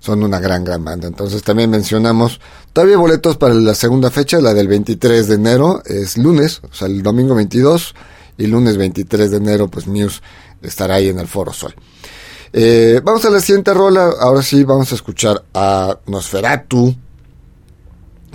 son 0.00 0.24
una 0.24 0.40
gran, 0.40 0.64
gran 0.64 0.84
banda. 0.84 1.06
Entonces 1.06 1.42
también 1.42 1.70
mencionamos 1.70 2.40
todavía 2.72 2.96
boletos 2.96 3.36
para 3.36 3.54
la 3.54 3.74
segunda 3.74 4.10
fecha, 4.10 4.40
la 4.40 4.52
del 4.52 4.66
23 4.66 5.28
de 5.28 5.34
enero, 5.34 5.82
es 5.84 6.18
lunes, 6.18 6.60
o 6.68 6.74
sea, 6.74 6.88
el 6.88 7.02
domingo 7.02 7.34
22 7.34 7.94
y 8.38 8.46
lunes 8.46 8.76
23 8.76 9.30
de 9.30 9.36
enero, 9.36 9.68
pues 9.68 9.86
Muse 9.86 10.20
estará 10.62 10.96
ahí 10.96 11.08
en 11.08 11.18
el 11.18 11.28
Foro 11.28 11.52
Sol. 11.52 11.74
Eh, 12.52 13.00
vamos 13.04 13.24
a 13.24 13.30
la 13.30 13.40
siguiente 13.40 13.72
rola, 13.72 14.10
ahora 14.18 14.42
sí 14.42 14.64
vamos 14.64 14.90
a 14.90 14.96
escuchar 14.96 15.44
a 15.54 15.98
Nosferatu, 16.06 16.96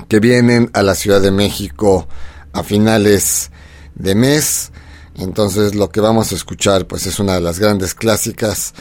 que 0.07 0.19
vienen 0.19 0.69
a 0.73 0.83
la 0.83 0.95
Ciudad 0.95 1.21
de 1.21 1.31
México 1.31 2.07
a 2.53 2.63
finales 2.63 3.51
de 3.95 4.15
mes. 4.15 4.71
Entonces 5.15 5.75
lo 5.75 5.89
que 5.89 6.01
vamos 6.01 6.31
a 6.31 6.35
escuchar 6.35 6.85
pues 6.85 7.05
es 7.07 7.19
una 7.19 7.33
de 7.33 7.41
las 7.41 7.59
grandes 7.59 7.93
clásicas, 7.93 8.73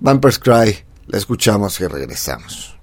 Vampires 0.00 0.38
Cry. 0.38 0.84
La 1.06 1.18
escuchamos 1.18 1.80
y 1.80 1.86
regresamos. 1.86 2.73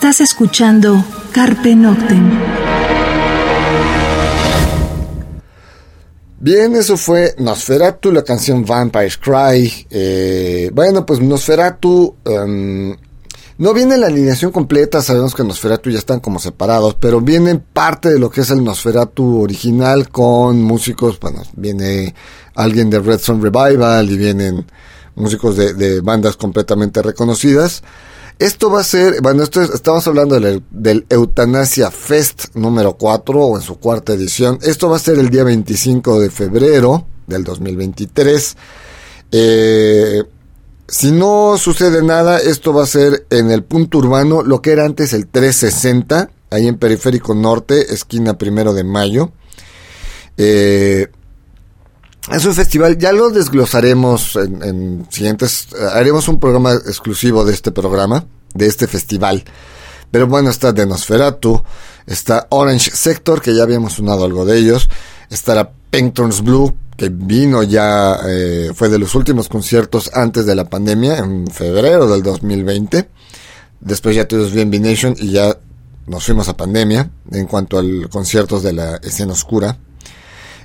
Estás 0.00 0.22
escuchando 0.22 1.04
Carpe 1.30 1.74
Noctem. 1.76 2.30
Bien, 6.38 6.74
eso 6.74 6.96
fue 6.96 7.34
Nosferatu, 7.36 8.10
la 8.10 8.22
canción 8.22 8.64
Vampire's 8.64 9.18
Cry. 9.18 9.86
Eh, 9.90 10.70
bueno, 10.72 11.04
pues 11.04 11.20
Nosferatu, 11.20 12.16
em, 12.24 12.96
No 13.58 13.74
viene 13.74 13.98
la 13.98 14.06
alineación 14.06 14.52
completa, 14.52 15.02
sabemos 15.02 15.34
que 15.34 15.44
Nosferatu 15.44 15.90
ya 15.90 15.98
están 15.98 16.20
como 16.20 16.38
separados, 16.38 16.96
pero 16.98 17.20
viene 17.20 17.56
parte 17.58 18.08
de 18.08 18.18
lo 18.18 18.30
que 18.30 18.40
es 18.40 18.48
el 18.48 18.64
Nosferatu 18.64 19.42
original 19.42 20.08
con 20.08 20.62
músicos, 20.62 21.20
bueno, 21.20 21.42
viene 21.56 22.14
alguien 22.54 22.88
de 22.88 23.00
Red 23.00 23.18
Son 23.18 23.42
Revival 23.42 24.10
y 24.10 24.16
vienen 24.16 24.64
músicos 25.14 25.56
de, 25.56 26.00
bandas 26.00 26.36
completamente 26.36 27.02
reconocidas. 27.02 27.82
Esto 28.40 28.70
va 28.70 28.80
a 28.80 28.84
ser, 28.84 29.20
bueno, 29.20 29.42
estamos 29.42 30.06
hablando 30.06 30.40
del, 30.40 30.62
del, 30.70 31.04
Eutanasia 31.10 31.90
Fest 31.90 32.54
número 32.54 32.94
4 32.94 33.38
o 33.38 33.56
en 33.58 33.62
su 33.62 33.78
cuarta 33.78 34.14
edición. 34.14 34.58
Esto 34.62 34.88
va 34.88 34.96
a 34.96 34.98
ser 34.98 35.18
el 35.18 35.28
día 35.28 35.44
25 35.44 36.18
de 36.18 36.30
febrero 36.30 37.04
del 37.26 37.44
2023. 37.44 38.56
Eh, 39.30 40.22
si 40.88 41.12
no 41.12 41.58
sucede 41.58 42.02
nada, 42.02 42.38
esto 42.38 42.72
va 42.72 42.84
a 42.84 42.86
ser 42.86 43.26
en 43.28 43.50
el 43.50 43.62
punto 43.62 43.98
urbano, 43.98 44.42
lo 44.42 44.62
que 44.62 44.72
era 44.72 44.86
antes 44.86 45.12
el 45.12 45.26
360, 45.26 46.30
ahí 46.48 46.66
en 46.66 46.78
Periférico 46.78 47.34
Norte, 47.34 47.92
esquina 47.92 48.38
primero 48.38 48.72
de 48.72 48.84
mayo. 48.84 49.32
Eh, 50.38 51.08
es 52.32 52.44
un 52.44 52.54
festival, 52.54 52.98
ya 52.98 53.12
lo 53.12 53.30
desglosaremos 53.30 54.36
en, 54.36 55.06
siguientes, 55.10 55.68
haremos 55.92 56.28
un 56.28 56.38
programa 56.38 56.74
exclusivo 56.74 57.44
de 57.44 57.52
este 57.52 57.72
programa, 57.72 58.24
de 58.54 58.66
este 58.66 58.86
festival. 58.86 59.44
Pero 60.10 60.26
bueno, 60.26 60.50
está 60.50 60.72
Denosferatu, 60.72 61.62
está 62.06 62.46
Orange 62.50 62.90
Sector, 62.92 63.40
que 63.40 63.54
ya 63.54 63.62
habíamos 63.62 63.94
sonado 63.94 64.24
algo 64.24 64.44
de 64.44 64.58
ellos, 64.58 64.88
estará 65.28 65.72
Pentrons 65.90 66.42
Blue, 66.42 66.74
que 66.96 67.08
vino 67.08 67.62
ya, 67.62 68.20
eh, 68.28 68.72
fue 68.74 68.88
de 68.88 68.98
los 68.98 69.14
últimos 69.14 69.48
conciertos 69.48 70.10
antes 70.14 70.46
de 70.46 70.54
la 70.54 70.68
pandemia, 70.68 71.18
en 71.18 71.46
febrero 71.46 72.06
del 72.06 72.22
2020. 72.22 73.08
Después 73.80 74.14
ya 74.14 74.28
tuvimos 74.28 74.52
BNB 74.52 74.80
Nation 74.80 75.16
y 75.18 75.30
ya 75.30 75.56
nos 76.06 76.24
fuimos 76.24 76.48
a 76.48 76.56
pandemia 76.56 77.10
en 77.32 77.46
cuanto 77.46 77.78
a 77.78 77.82
conciertos 78.10 78.62
de 78.62 78.72
la 78.72 78.96
escena 78.96 79.32
oscura. 79.32 79.78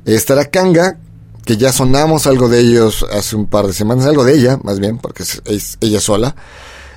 Estará 0.04 0.46
Kanga, 0.46 0.98
que 1.46 1.58
ya 1.58 1.72
sonamos 1.72 2.26
algo 2.26 2.50
de 2.50 2.60
ellos 2.60 3.06
hace 3.12 3.36
un 3.36 3.46
par 3.46 3.68
de 3.68 3.74
semanas, 3.74 4.06
algo 4.08 4.24
de 4.24 4.34
ella, 4.34 4.60
más 4.64 4.80
bien, 4.80 4.98
porque 4.98 5.24
es, 5.24 5.78
ella 5.80 6.02
sola. 6.02 6.36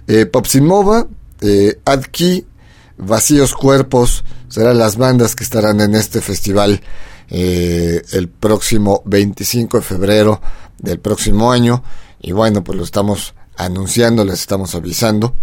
Eh, 0.07 0.25
Popsimova, 0.25 1.07
eh, 1.43 1.79
Adki, 1.85 2.47
Vacíos 2.97 3.55
Cuerpos, 3.55 4.25
serán 4.49 4.79
las 4.79 4.97
bandas 4.97 5.37
que 5.37 5.45
estarán 5.45 5.83
en 5.83 5.95
este 5.95 6.23
festival 6.23 6.81
eh, 7.29 8.03
el 8.13 8.29
próximo 8.29 9.03
25 9.05 9.77
de 9.77 9.83
febrero 9.83 10.41
del 10.79 10.99
próximo 10.99 11.53
año. 11.53 11.85
Y 12.21 12.33
bueno, 12.33 12.65
pues 12.65 12.79
lo 12.79 12.85
estamos 12.85 13.35
anunciando, 13.57 14.25
les 14.25 14.41
estamos 14.41 14.75
avisando 14.75 15.35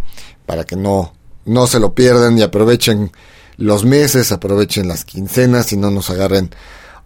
para 0.47 0.63
que 0.63 0.75
no, 0.75 1.13
no 1.45 1.67
se 1.67 1.79
lo 1.79 1.93
pierdan 1.93 2.37
y 2.39 2.41
aprovechen 2.41 3.11
los 3.57 3.85
meses, 3.85 4.31
aprovechen 4.31 4.87
las 4.87 5.05
quincenas 5.05 5.71
y 5.73 5.77
no 5.77 5.91
nos 5.91 6.09
agarren 6.09 6.49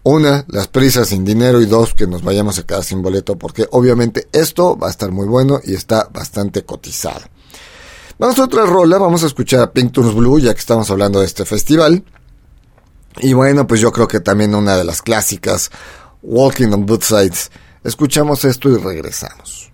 una, 0.03 0.45
las 0.47 0.67
prisas 0.67 1.09
sin 1.09 1.25
dinero 1.25 1.61
y 1.61 1.65
dos, 1.65 1.93
que 1.93 2.07
nos 2.07 2.23
vayamos 2.23 2.57
a 2.57 2.63
quedar 2.63 2.83
sin 2.83 3.01
boleto 3.01 3.37
porque 3.37 3.67
obviamente 3.71 4.27
esto 4.31 4.77
va 4.77 4.87
a 4.87 4.91
estar 4.91 5.11
muy 5.11 5.27
bueno 5.27 5.59
y 5.63 5.73
está 5.73 6.07
bastante 6.11 6.63
cotizado. 6.63 7.21
Vamos 8.17 8.37
a 8.39 8.43
otra 8.43 8.65
rola, 8.65 8.97
vamos 8.97 9.23
a 9.23 9.27
escuchar 9.27 9.61
a 9.61 9.71
Pink 9.71 9.95
Blue 9.95 10.39
ya 10.39 10.53
que 10.53 10.59
estamos 10.59 10.89
hablando 10.91 11.19
de 11.19 11.25
este 11.25 11.45
festival. 11.45 12.03
Y 13.21 13.33
bueno, 13.33 13.65
pues 13.67 13.81
yo 13.81 13.91
creo 13.91 14.07
que 14.07 14.19
también 14.19 14.55
una 14.55 14.77
de 14.77 14.83
las 14.83 15.01
clásicas, 15.01 15.71
Walking 16.21 16.67
on 16.67 16.85
Both 16.85 17.03
Sides. 17.03 17.51
Escuchamos 17.83 18.45
esto 18.45 18.69
y 18.69 18.77
regresamos. 18.77 19.71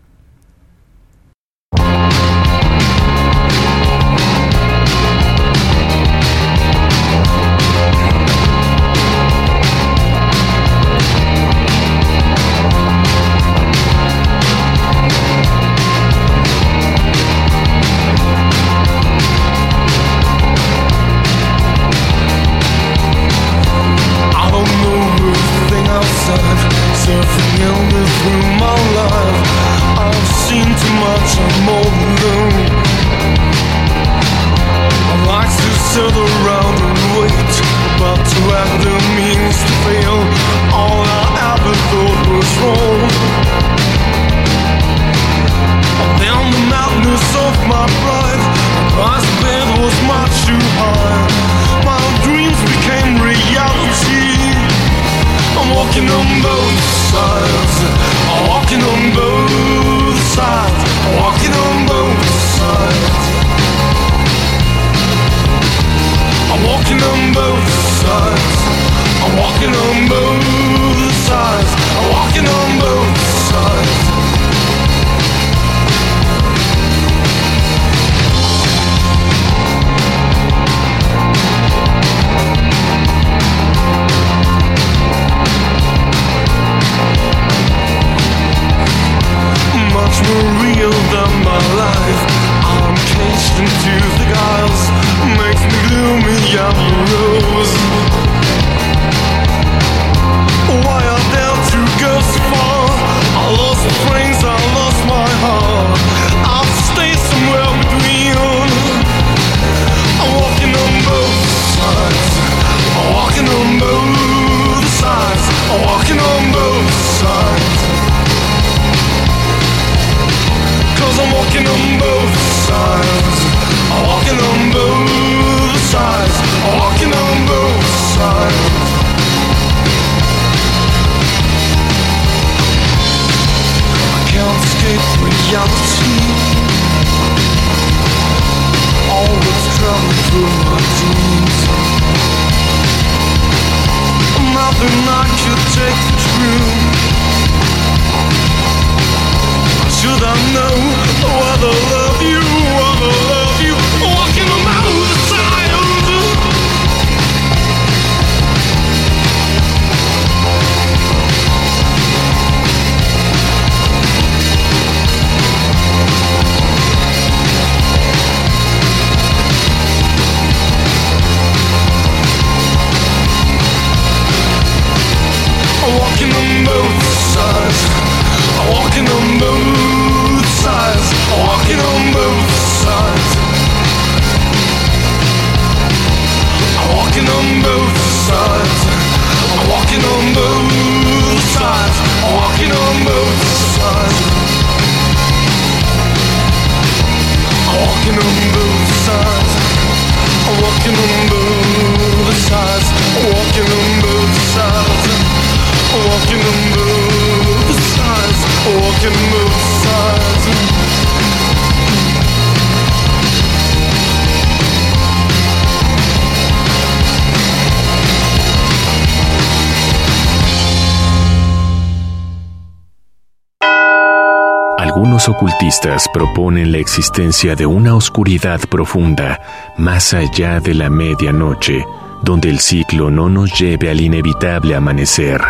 Algunos 225.25 225.41
ocultistas 225.41 226.07
proponen 226.13 226.71
la 226.71 226.77
existencia 226.77 227.55
de 227.55 227.65
una 227.65 227.95
oscuridad 227.95 228.59
profunda 228.69 229.73
más 229.75 230.13
allá 230.13 230.59
de 230.59 230.75
la 230.75 230.91
medianoche, 230.91 231.83
donde 232.21 232.49
el 232.49 232.59
ciclo 232.59 233.09
no 233.09 233.27
nos 233.27 233.59
lleve 233.59 233.89
al 233.89 234.01
inevitable 234.01 234.75
amanecer. 234.75 235.41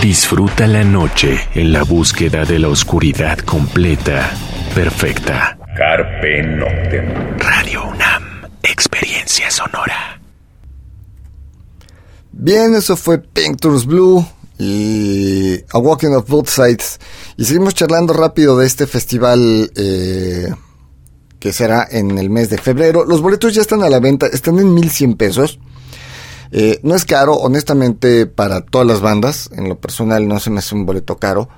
Disfruta 0.00 0.68
la 0.68 0.84
noche 0.84 1.36
en 1.54 1.72
la 1.72 1.82
búsqueda 1.82 2.44
de 2.44 2.60
la 2.60 2.68
oscuridad 2.68 3.38
completa, 3.38 4.30
perfecta. 4.72 5.58
Carpe 5.76 6.42
Noctem. 6.44 7.36
Radio 7.38 7.88
UNAM, 7.88 8.22
experiencia 8.62 9.50
sonora. 9.50 10.20
Bien, 12.30 12.74
eso 12.76 12.96
fue 12.96 13.18
Pictures 13.18 13.84
Blue 13.84 14.24
y 14.58 15.56
A 15.72 15.78
Walking 15.78 16.14
of 16.14 16.28
Both 16.28 16.48
Sides. 16.48 17.00
Y 17.36 17.44
seguimos 17.44 17.74
charlando 17.74 18.12
rápido 18.12 18.58
de 18.58 18.66
este 18.66 18.86
festival 18.86 19.70
eh, 19.74 20.52
que 21.38 21.52
será 21.52 21.86
en 21.90 22.16
el 22.18 22.30
mes 22.30 22.48
de 22.48 22.58
febrero. 22.58 23.04
Los 23.04 23.20
boletos 23.20 23.54
ya 23.54 23.60
están 23.60 23.82
a 23.82 23.88
la 23.88 24.00
venta, 24.00 24.26
están 24.26 24.58
en 24.58 24.72
1100 24.72 25.14
pesos. 25.14 25.58
Eh, 26.52 26.78
no 26.84 26.94
es 26.94 27.04
caro, 27.04 27.34
honestamente, 27.34 28.26
para 28.26 28.60
todas 28.60 28.86
las 28.86 29.00
bandas. 29.00 29.50
En 29.56 29.68
lo 29.68 29.76
personal 29.76 30.28
no 30.28 30.38
se 30.38 30.50
me 30.50 30.60
hace 30.60 30.74
un 30.74 30.86
boleto 30.86 31.16
caro. 31.16 31.48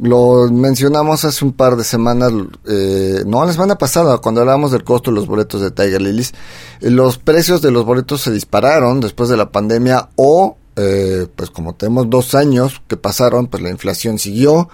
Lo 0.00 0.48
mencionamos 0.50 1.24
hace 1.24 1.44
un 1.44 1.52
par 1.52 1.76
de 1.76 1.84
semanas, 1.84 2.32
eh, 2.66 3.22
no, 3.26 3.44
la 3.44 3.52
semana 3.52 3.76
pasada, 3.76 4.18
cuando 4.18 4.40
hablábamos 4.40 4.70
del 4.70 4.84
costo 4.84 5.10
de 5.10 5.16
los 5.16 5.26
boletos 5.26 5.60
de 5.60 5.72
Tiger 5.72 6.00
Lilies. 6.00 6.32
Los 6.80 7.18
precios 7.18 7.60
de 7.60 7.70
los 7.70 7.84
boletos 7.84 8.22
se 8.22 8.30
dispararon 8.30 9.00
después 9.00 9.28
de 9.28 9.36
la 9.36 9.50
pandemia 9.50 10.08
o, 10.16 10.56
eh, 10.76 11.26
pues 11.34 11.50
como 11.50 11.74
tenemos 11.74 12.08
dos 12.08 12.34
años 12.34 12.80
que 12.86 12.96
pasaron, 12.96 13.48
pues 13.48 13.62
la 13.62 13.70
inflación 13.70 14.18
siguió. 14.18 14.68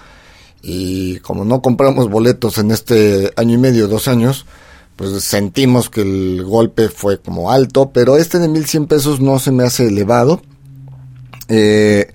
Y 0.63 1.19
como 1.21 1.45
no 1.45 1.63
compramos 1.63 2.11
boletos 2.11 2.59
en 2.59 2.71
este 2.71 3.33
año 3.37 3.55
y 3.55 3.59
medio, 3.59 3.89
dos 3.89 4.09
años, 4.09 4.47
pues 4.97 5.23
sentimos 5.23 5.91
que 5.91 6.03
el 6.03 6.45
golpe 6.45 6.89
fue 6.89 7.21
como 7.21 7.51
alto, 7.51 7.91
pero 7.93 8.17
este 8.17 8.39
de 8.39 8.49
1100 8.49 8.87
pesos 8.87 9.21
no 9.21 9.39
se 9.39 9.53
me 9.53 9.65
hace 9.65 9.87
elevado. 9.87 10.43
Eh, 11.49 12.13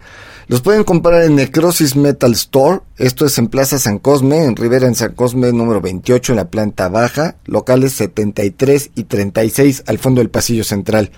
los 0.47 0.59
pueden 0.59 0.83
comprar 0.83 1.23
en 1.23 1.35
Necrosis 1.35 1.95
Metal 1.95 2.33
Store. 2.33 2.81
Esto 2.97 3.25
es 3.25 3.37
en 3.37 3.47
Plaza 3.47 3.79
San 3.79 3.99
Cosme, 3.99 4.43
en 4.43 4.57
Rivera 4.57 4.85
en 4.85 4.95
San 4.95 5.13
Cosme, 5.13 5.53
número 5.53 5.79
28, 5.79 6.33
en 6.33 6.35
la 6.35 6.49
planta 6.49 6.89
baja. 6.89 7.37
Locales 7.45 7.93
73 7.93 8.91
y 8.95 9.05
36 9.05 9.83
al 9.87 9.97
fondo 9.97 10.19
del 10.19 10.29
pasillo 10.29 10.65
central. 10.65 11.11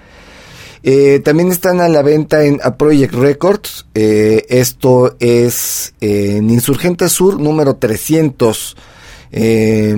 Eh, 0.86 1.22
también 1.24 1.50
están 1.50 1.80
a 1.80 1.88
la 1.88 2.02
venta 2.02 2.44
en 2.44 2.60
A 2.62 2.76
Project 2.76 3.14
Records. 3.14 3.86
Eh, 3.96 4.46
esto 4.50 5.16
es 5.20 5.94
en 6.02 6.50
Insurgente 6.50 7.08
Sur, 7.08 7.40
número 7.40 7.78
300. 7.78 8.76
Eh, 9.32 9.96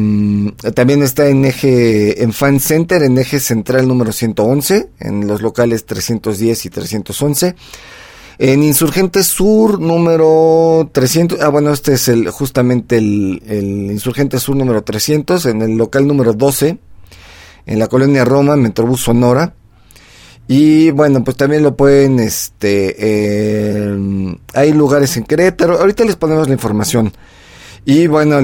también 0.76 1.02
está 1.02 1.28
en 1.28 1.44
eje, 1.44 2.24
en 2.24 2.32
Fan 2.32 2.60
Center, 2.60 3.02
en 3.02 3.18
eje 3.18 3.40
central 3.40 3.88
número 3.88 4.12
111, 4.14 4.90
en 5.00 5.28
los 5.28 5.42
locales 5.42 5.86
310 5.86 6.66
y 6.66 6.70
311. 6.70 7.56
En 8.38 8.64
Insurgente 8.64 9.24
Sur 9.24 9.80
número 9.80 10.90
300, 10.92 11.42
ah 11.42 11.50
bueno, 11.50 11.72
este 11.72 11.94
es 11.94 12.08
el, 12.10 12.30
justamente 12.30 12.98
el, 12.98 13.42
el 13.48 13.92
Insurgente 13.92 14.40
Sur 14.40 14.56
número 14.56 14.84
300, 14.84 15.48
en 15.48 15.62
el 15.64 15.78
local 15.78 16.06
número 16.06 16.34
12, 16.34 16.78
en 17.66 17.80
la 17.80 17.88
colonia 17.88 18.24
Roma, 18.24 18.56
Metrobús 18.56 19.02
Sonora. 19.02 19.54
Y 20.48 20.92
bueno, 20.92 21.24
pues 21.24 21.38
también 21.38 21.64
lo 21.64 21.76
pueden, 21.76 22.20
este, 22.20 22.96
eh, 23.00 24.38
hay 24.54 24.74
lugares 24.74 25.18
en 25.18 25.24
Querétaro, 25.24 25.80
ahorita 25.80 26.06
les 26.06 26.16
ponemos 26.16 26.48
la 26.48 26.54
información. 26.54 27.12
Y 27.84 28.08
bueno, 28.08 28.40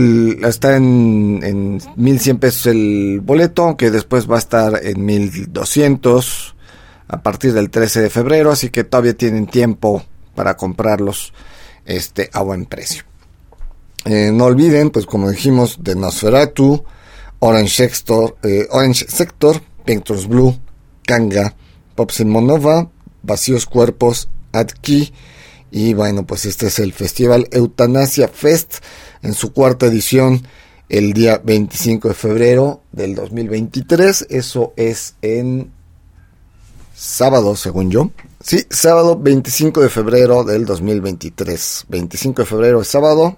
está 0.47 0.75
en, 0.77 1.39
en 1.43 1.81
1100 1.95 2.37
pesos 2.37 2.65
el 2.67 3.21
boleto, 3.23 3.75
que 3.77 3.91
después 3.91 4.29
va 4.29 4.35
a 4.35 4.39
estar 4.39 4.79
en 4.83 5.03
1200 5.05 6.55
a 7.07 7.21
partir 7.21 7.53
del 7.53 7.69
13 7.69 8.01
de 8.01 8.09
febrero, 8.09 8.51
así 8.51 8.69
que 8.69 8.83
todavía 8.83 9.15
tienen 9.15 9.47
tiempo 9.47 10.03
para 10.35 10.55
comprarlos 10.55 11.33
este, 11.85 12.29
a 12.33 12.41
buen 12.41 12.65
precio. 12.65 13.03
Eh, 14.05 14.31
no 14.33 14.45
olviden, 14.45 14.89
pues 14.89 15.05
como 15.05 15.29
dijimos, 15.29 15.77
de 15.81 15.95
Nosferatu, 15.95 16.83
Orange 17.39 17.87
Sector, 17.87 18.37
eh, 18.43 18.67
Orange 18.71 19.05
Sector, 19.07 19.61
Blue, 20.27 20.57
Kanga, 21.03 21.55
Pops 22.01 22.25
Monova, 22.25 22.89
Vacíos 23.21 23.67
Cuerpos, 23.67 24.27
Adki, 24.53 25.13
y 25.69 25.93
bueno, 25.93 26.25
pues 26.25 26.47
este 26.47 26.65
es 26.65 26.79
el 26.79 26.93
festival 26.93 27.47
Eutanasia 27.51 28.27
Fest 28.27 28.77
en 29.21 29.35
su 29.35 29.53
cuarta 29.53 29.85
edición 29.85 30.41
el 30.89 31.13
día 31.13 31.39
25 31.43 32.07
de 32.07 32.13
febrero 32.15 32.81
del 32.91 33.13
2023. 33.13 34.25
Eso 34.31 34.73
es 34.77 35.13
en 35.21 35.71
sábado, 36.95 37.55
según 37.55 37.91
yo. 37.91 38.09
Sí, 38.43 38.65
sábado 38.71 39.19
25 39.19 39.81
de 39.81 39.89
febrero 39.89 40.43
del 40.43 40.65
2023. 40.65 41.85
25 41.87 42.41
de 42.41 42.45
febrero 42.47 42.81
es 42.81 42.87
sábado, 42.87 43.37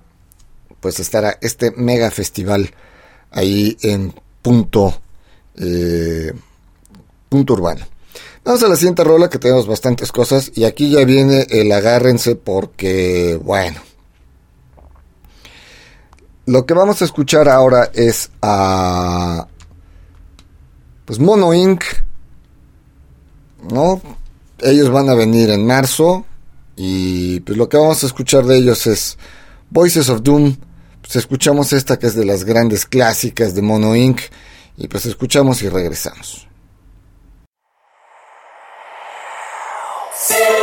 pues 0.80 1.02
estará 1.02 1.38
este 1.42 1.72
mega 1.72 2.10
festival 2.12 2.72
ahí 3.30 3.78
en 3.82 4.14
punto, 4.42 5.02
eh, 5.58 6.32
punto 7.28 7.54
urbano. 7.56 7.93
Vamos 8.46 8.62
a 8.62 8.68
la 8.68 8.76
siguiente 8.76 9.06
rola 9.06 9.30
que 9.30 9.40
tenemos 9.40 9.68
bastantes 9.68 10.12
cosas 10.12 10.52
y 10.54 10.66
aquí 10.66 10.90
ya 10.90 11.06
viene 11.06 11.48
el 11.50 11.72
agárrense 11.72 12.36
porque, 12.36 13.40
bueno, 13.42 13.80
lo 16.46 16.66
que 16.66 16.74
vamos 16.74 17.02
a 17.02 17.06
escuchar 17.06 17.48
ahora 17.48 17.90
es 17.94 18.32
a, 18.42 19.48
pues 21.06 21.20
Mono 21.20 21.54
Inc., 21.54 21.84
¿no? 23.72 24.02
Ellos 24.60 24.90
van 24.90 25.10
a 25.10 25.14
venir 25.14 25.50
en 25.50 25.66
marzo 25.66 26.26
y 26.76 27.40
pues 27.42 27.58
lo 27.58 27.70
que 27.70 27.78
vamos 27.78 28.04
a 28.04 28.08
escuchar 28.08 28.44
de 28.46 28.58
ellos 28.58 28.88
es 28.88 29.18
Voices 29.70 30.10
of 30.10 30.22
Doom. 30.22 30.58
Pues 31.02 31.16
escuchamos 31.16 31.72
esta 31.72 31.98
que 31.98 32.08
es 32.08 32.16
de 32.16 32.26
las 32.26 32.44
grandes 32.44 32.86
clásicas 32.86 33.56
de 33.56 33.62
Mono 33.62 33.96
Inc. 33.96 34.20
Y 34.76 34.88
pues 34.90 35.06
escuchamos 35.06 35.62
y 35.62 35.70
regresamos. 35.70 36.48
Two. 40.26 40.63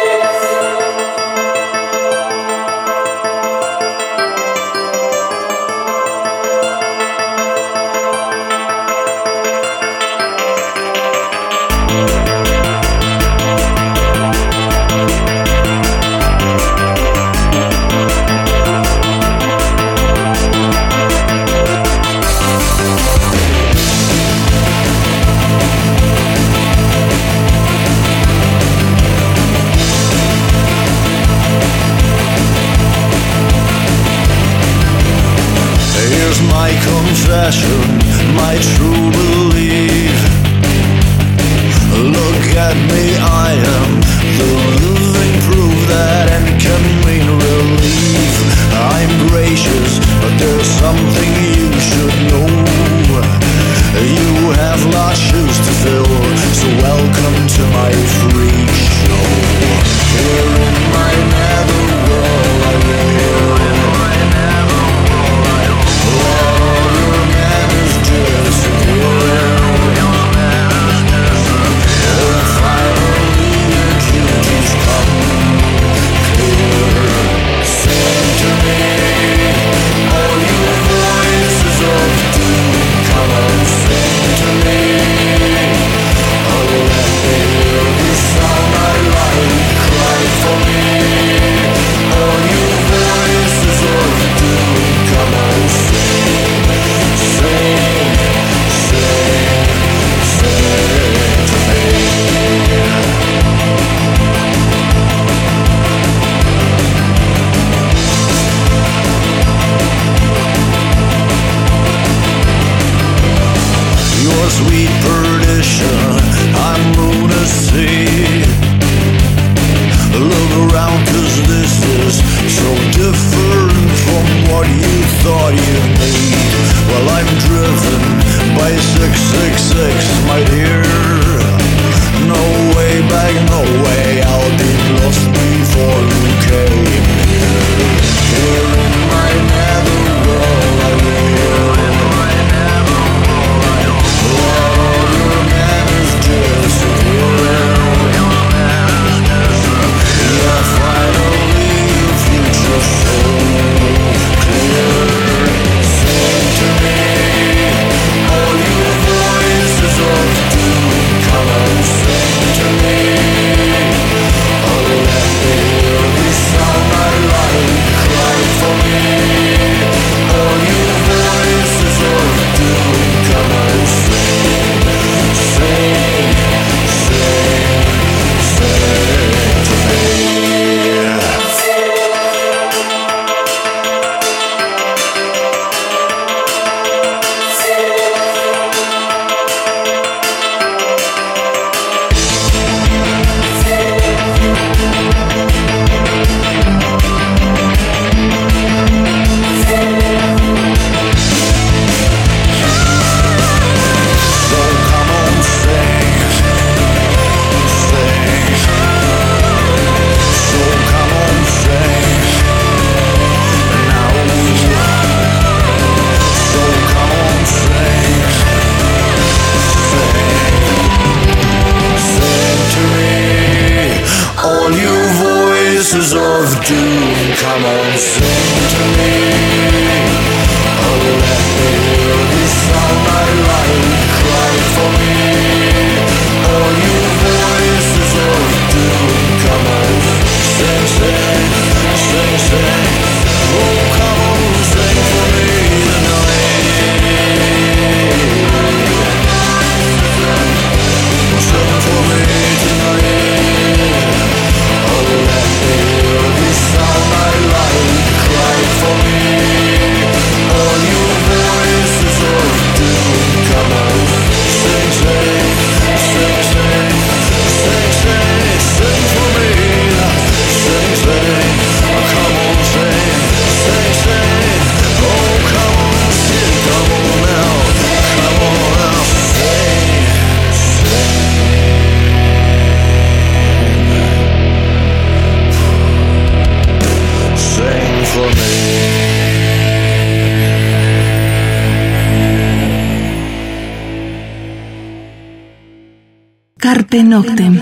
Carpe 296.60 297.02
Noctem. 297.02 297.60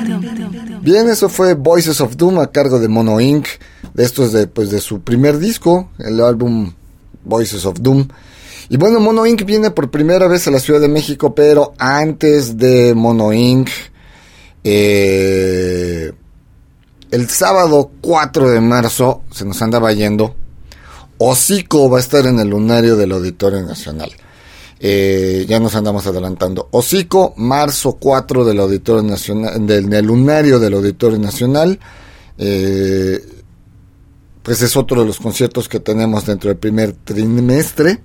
Bien, 0.83 1.09
eso 1.09 1.29
fue 1.29 1.55
Voices 1.55 2.01
of 2.01 2.17
Doom 2.17 2.41
a 2.41 2.51
cargo 2.51 2.79
de 2.79 2.89
Mono 2.89 3.21
Inc. 3.21 3.47
Esto 3.97 4.25
es 4.25 4.33
de, 4.33 4.47
pues, 4.47 4.71
de 4.71 4.81
su 4.81 5.01
primer 5.01 5.39
disco, 5.39 5.91
el 5.99 6.21
álbum 6.21 6.73
Voices 7.25 7.65
of 7.65 7.79
Doom. 7.81 8.09
Y 8.69 8.77
bueno, 8.77 9.01
Mono 9.01 9.27
Inc. 9.27 9.45
viene 9.45 9.71
por 9.71 9.91
primera 9.91 10.29
vez 10.29 10.47
a 10.47 10.51
la 10.51 10.61
Ciudad 10.61 10.81
de 10.81 10.89
México, 10.89 11.35
pero 11.35 11.75
antes 11.79 12.59
de 12.59 12.95
Mono 12.95 13.33
Inc. 13.33 13.69
eh, 14.65 16.13
el 17.11 17.29
sábado 17.31 17.91
4 18.03 18.51
de 18.51 18.61
marzo, 18.61 19.23
se 19.31 19.45
nos 19.47 19.63
andaba 19.63 19.93
yendo, 19.93 20.35
Hocico 21.17 21.89
va 21.89 21.97
a 21.99 22.01
estar 22.01 22.27
en 22.27 22.39
el 22.39 22.49
lunario 22.49 22.97
del 22.97 23.13
Auditorio 23.13 23.63
Nacional. 23.63 24.11
Eh, 24.81 25.45
ya 25.49 25.59
nos 25.59 25.75
andamos 25.75 26.07
adelantando. 26.07 26.69
Hocico, 26.71 27.35
marzo 27.37 27.95
4 27.95 28.45
del 28.45 28.61
Auditorio 28.61 29.03
Nacional, 29.03 29.67
del, 29.67 30.07
lunario 30.07 30.59
del 30.59 30.75
Auditorio 30.75 31.19
Nacional. 31.19 31.79
Eh, 32.39 33.21
pues 34.43 34.63
es 34.63 34.77
otro 34.77 35.01
de 35.01 35.07
los 35.07 35.19
conciertos 35.19 35.69
que 35.69 35.81
tenemos 35.81 36.27
dentro 36.27 36.49
del 36.49 36.59
primer 36.59 36.93
trimestre. 36.93 38.01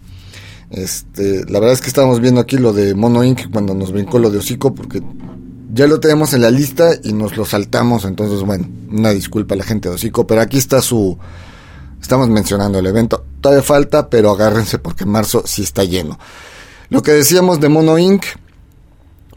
Este, 0.71 1.45
la 1.45 1.59
verdad 1.59 1.73
es 1.73 1.81
que 1.81 1.87
estábamos 1.87 2.19
viendo 2.19 2.41
aquí 2.41 2.57
lo 2.57 2.73
de 2.73 2.95
Mono 2.95 3.23
Inc. 3.23 3.51
cuando 3.51 3.75
nos 3.75 3.91
brincó 3.91 4.17
lo 4.17 4.31
de 4.31 4.39
Hocico, 4.39 4.73
porque 4.73 5.01
ya 5.71 5.85
lo 5.85 5.99
tenemos 5.99 6.33
en 6.33 6.41
la 6.41 6.49
lista 6.49 6.91
y 7.03 7.13
nos 7.13 7.37
lo 7.37 7.45
saltamos. 7.45 8.05
Entonces, 8.05 8.41
bueno, 8.41 8.67
una 8.91 9.11
disculpa 9.11 9.53
a 9.53 9.57
la 9.59 9.63
gente 9.63 9.89
de 9.89 9.95
Hocico, 9.95 10.25
pero 10.25 10.41
aquí 10.41 10.57
está 10.57 10.81
su. 10.81 11.17
Estamos 12.01 12.27
mencionando 12.29 12.79
el 12.79 12.87
evento. 12.87 13.23
Todavía 13.39 13.63
falta, 13.63 14.09
pero 14.09 14.31
agárrense 14.31 14.79
porque 14.79 15.05
marzo 15.05 15.43
sí 15.45 15.61
está 15.61 15.83
lleno. 15.83 16.17
Lo 16.89 17.01
que 17.01 17.11
decíamos 17.11 17.59
de 17.59 17.69
Mono 17.69 17.97
Inc. 17.97 18.25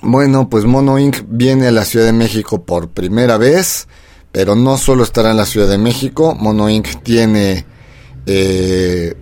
Bueno, 0.03 0.49
pues 0.49 0.65
Mono 0.65 0.99
Inc. 0.99 1.23
viene 1.29 1.69
a 1.69 1.73
la 1.73 1.85
Ciudad 1.85 2.07
de 2.07 2.13
México 2.13 2.63
por 2.65 2.91
primera 2.91 3.39
vez, 3.39 3.89
pero 4.33 4.55
no 4.55 4.77
solo 4.79 5.03
estará 5.05 5.31
en 5.31 5.37
la 5.37 5.47
Ciudad 5.47 5.69
de 5.69 5.79
México. 5.79 6.35
Mono 6.35 6.69
Inc. 6.69 7.03
tiene 7.03 7.65
eh, 8.27 9.15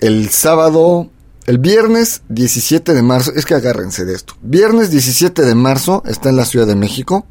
el 0.00 0.30
sábado, 0.30 1.10
el 1.46 1.58
viernes 1.58 2.22
17 2.28 2.92
de 2.92 3.02
marzo, 3.02 3.32
es 3.34 3.46
que 3.46 3.54
agárrense 3.54 4.04
de 4.04 4.14
esto. 4.14 4.34
Viernes 4.42 4.90
17 4.90 5.42
de 5.42 5.54
marzo 5.54 6.02
está 6.06 6.28
en 6.28 6.36
la 6.36 6.44
Ciudad 6.44 6.66
de 6.66 6.76
México. 6.76 7.26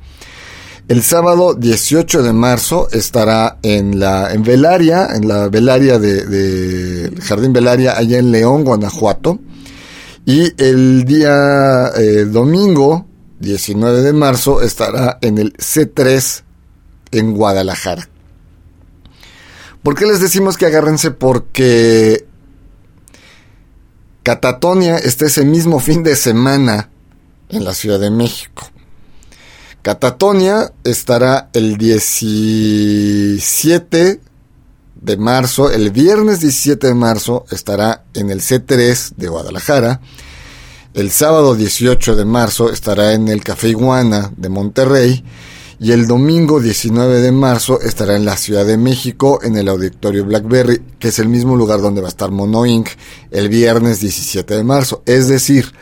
El 0.92 1.04
sábado 1.04 1.54
18 1.54 2.22
de 2.22 2.34
marzo 2.34 2.90
estará 2.92 3.60
en 3.64 3.98
la 3.98 4.34
en 4.34 4.44
Velaria, 4.44 5.08
en 5.16 5.26
la 5.26 5.48
Velaria 5.48 5.98
de, 5.98 7.14
Jardín 7.22 7.54
Velaria, 7.54 7.98
allá 7.98 8.20
en 8.20 8.30
León, 8.30 8.66
Guanajuato. 8.66 9.40
Y 10.26 10.52
el 10.62 11.06
día 11.06 11.92
eh, 11.96 12.26
domingo 12.26 13.06
19 13.40 14.02
de 14.02 14.12
marzo 14.12 14.62
estará 14.62 15.18
en 15.22 15.38
el 15.38 15.54
C3 15.54 16.44
en 17.12 17.36
Guadalajara. 17.36 18.10
¿Por 19.84 19.96
qué 19.96 20.06
les 20.06 20.20
decimos 20.20 20.58
que 20.58 20.66
agárrense? 20.66 21.12
Porque 21.12 22.26
Catatonia 24.24 24.98
está 24.98 25.28
ese 25.28 25.46
mismo 25.46 25.80
fin 25.80 26.04
de 26.04 26.18
semana 26.18 26.90
en 27.48 27.64
la 27.64 27.74
Ciudad 27.74 28.02
de 28.02 28.12
México. 28.12 28.70
Catatonia 29.82 30.74
estará 30.84 31.50
el 31.54 31.78
17 31.78 34.20
de 35.02 35.18
marzo, 35.18 35.72
el 35.72 35.90
viernes 35.90 36.42
17 36.42 36.88
de 36.88 36.94
marzo 36.94 37.46
estará 37.50 38.04
en 38.14 38.30
el 38.30 38.42
C3 38.42 39.16
de 39.16 39.28
Guadalajara 39.28 40.00
El 40.94 41.10
sábado 41.10 41.56
18 41.56 42.16
de 42.16 42.26
marzo 42.26 42.72
estará 42.72 43.14
en 43.14 43.28
el 43.28 43.44
Café 43.44 43.70
Iguana 43.70 44.32
de 44.38 44.50
Monterrey 44.50 45.26
y 45.80 45.94
el 45.94 46.06
domingo 46.06 46.60
19 46.60 47.20
de 47.20 47.32
marzo 47.32 47.82
estará 47.82 48.16
en 48.16 48.24
la 48.24 48.38
Ciudad 48.38 48.68
de 48.68 48.78
México 48.78 49.40
en 49.42 49.58
el 49.58 49.68
Auditorio 49.68 50.24
Blackberry, 50.26 50.80
que 51.00 51.08
es 51.08 51.18
el 51.18 51.28
mismo 51.28 51.56
lugar 51.56 51.82
donde 51.82 52.02
va 52.02 52.08
a 52.08 52.10
estar 52.10 52.30
Mono 52.30 52.68
Inc. 52.68 52.88
el 53.32 53.50
viernes 53.50 54.00
17 54.00 54.58
de 54.58 54.64
marzo. 54.64 55.02
Es 55.08 55.28
decir, 55.28 55.74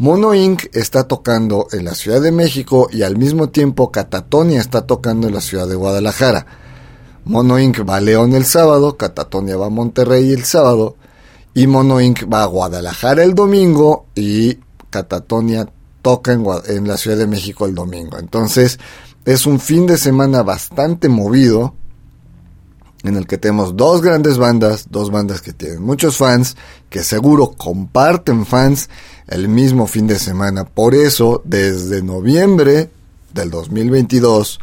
Mono 0.00 0.32
Inc. 0.32 0.66
está 0.74 1.08
tocando 1.08 1.66
en 1.72 1.84
la 1.84 1.96
Ciudad 1.96 2.22
de 2.22 2.30
México 2.30 2.88
y 2.92 3.02
al 3.02 3.16
mismo 3.16 3.48
tiempo 3.48 3.90
Catatonia 3.90 4.60
está 4.60 4.86
tocando 4.86 5.26
en 5.26 5.34
la 5.34 5.40
Ciudad 5.40 5.66
de 5.66 5.74
Guadalajara. 5.74 6.46
Mono 7.24 7.58
Inc. 7.58 7.80
va 7.80 7.96
a 7.96 8.00
León 8.00 8.32
el 8.32 8.44
sábado, 8.44 8.96
Catatonia 8.96 9.56
va 9.56 9.66
a 9.66 9.70
Monterrey 9.70 10.30
el 10.30 10.44
sábado 10.44 10.94
y 11.52 11.66
Mono 11.66 12.00
Inc. 12.00 12.32
va 12.32 12.44
a 12.44 12.46
Guadalajara 12.46 13.24
el 13.24 13.34
domingo 13.34 14.06
y 14.14 14.60
Catatonia 14.88 15.68
toca 16.00 16.32
en, 16.32 16.46
en, 16.68 16.86
la 16.86 16.96
Ciudad 16.96 17.16
de 17.16 17.26
México 17.26 17.66
el 17.66 17.74
domingo. 17.74 18.18
Entonces 18.18 18.78
es 19.24 19.46
un 19.46 19.58
fin 19.58 19.88
de 19.88 19.98
semana 19.98 20.44
bastante 20.44 21.08
movido 21.08 21.74
en 23.02 23.16
el 23.16 23.26
que 23.26 23.38
tenemos 23.38 23.76
dos 23.76 24.00
grandes 24.00 24.38
bandas, 24.38 24.86
dos 24.90 25.10
bandas 25.10 25.40
que 25.40 25.52
tienen 25.52 25.82
muchos 25.82 26.16
fans, 26.16 26.56
que 26.88 27.02
seguro 27.02 27.52
comparten 27.56 28.46
fans 28.46 28.88
el 29.28 29.48
mismo 29.48 29.86
fin 29.86 30.06
de 30.06 30.18
semana. 30.18 30.64
Por 30.64 30.94
eso, 30.94 31.42
desde 31.44 32.02
noviembre 32.02 32.90
del 33.32 33.50
2022, 33.50 34.58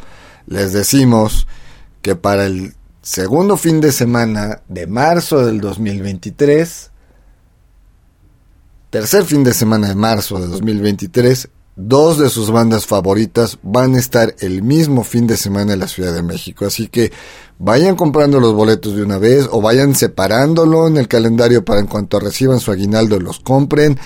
les 0.47 0.73
decimos 0.73 1.47
que 2.01 2.15
para 2.15 2.45
el 2.45 2.75
segundo 3.01 3.57
fin 3.57 3.79
de 3.79 3.91
semana 3.91 4.61
de 4.67 4.87
marzo 4.87 5.45
del 5.45 5.61
2023, 5.61 6.91
tercer 8.89 9.23
fin 9.23 9.43
de 9.43 9.53
semana 9.53 9.87
de 9.87 9.95
marzo 9.95 10.39
de 10.39 10.47
2023, 10.47 11.49
dos 11.75 12.17
de 12.17 12.29
sus 12.29 12.51
bandas 12.51 12.85
favoritas 12.85 13.59
van 13.61 13.95
a 13.95 13.99
estar 13.99 14.33
el 14.39 14.63
mismo 14.63 15.03
fin 15.03 15.27
de 15.27 15.37
semana 15.37 15.73
en 15.73 15.79
la 15.79 15.87
Ciudad 15.87 16.13
de 16.13 16.23
México. 16.23 16.65
Así 16.65 16.87
que 16.87 17.11
vayan 17.59 17.95
comprando 17.95 18.39
los 18.39 18.53
boletos 18.53 18.95
de 18.95 19.03
una 19.03 19.17
vez 19.17 19.47
o 19.51 19.61
vayan 19.61 19.93
separándolo 19.93 20.87
en 20.87 20.97
el 20.97 21.07
calendario 21.07 21.65
para 21.65 21.81
en 21.81 21.87
cuanto 21.87 22.19
reciban 22.19 22.59
su 22.59 22.71
aguinaldo 22.71 23.19
los 23.19 23.39
compren. 23.39 23.99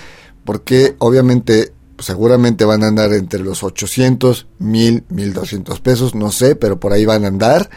Porque 0.44 0.96
obviamente 1.00 1.74
seguramente 2.00 2.66
van 2.66 2.84
a 2.84 2.88
andar 2.88 3.14
entre 3.14 3.42
los 3.42 3.64
800, 3.64 4.48
1000, 4.60 5.06
1200 5.10 5.80
pesos, 5.82 6.16
no 6.16 6.32
sé, 6.32 6.56
pero 6.56 6.80
por 6.80 6.94
ahí 6.94 7.06
van 7.06 7.26
a 7.26 7.28
andar. 7.28 7.70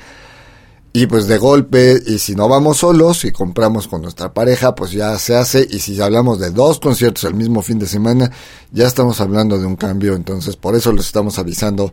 Y 0.94 1.06
pues 1.06 1.26
de 1.26 1.38
golpe, 1.38 2.02
y 2.06 2.18
si 2.18 2.34
no 2.34 2.48
vamos 2.48 2.78
solos 2.78 3.24
y 3.24 3.32
compramos 3.32 3.88
con 3.88 4.02
nuestra 4.02 4.34
pareja, 4.34 4.74
pues 4.74 4.92
ya 4.92 5.18
se 5.18 5.34
hace. 5.34 5.66
Y 5.70 5.78
si 5.78 5.98
hablamos 6.02 6.38
de 6.38 6.50
dos 6.50 6.80
conciertos 6.80 7.24
el 7.24 7.34
mismo 7.34 7.62
fin 7.62 7.78
de 7.78 7.86
semana, 7.86 8.30
ya 8.70 8.86
estamos 8.86 9.18
hablando 9.22 9.58
de 9.58 9.64
un 9.64 9.76
cambio. 9.76 10.14
Entonces 10.14 10.56
por 10.56 10.74
eso 10.76 10.92
les 10.92 11.06
estamos 11.06 11.38
avisando 11.38 11.92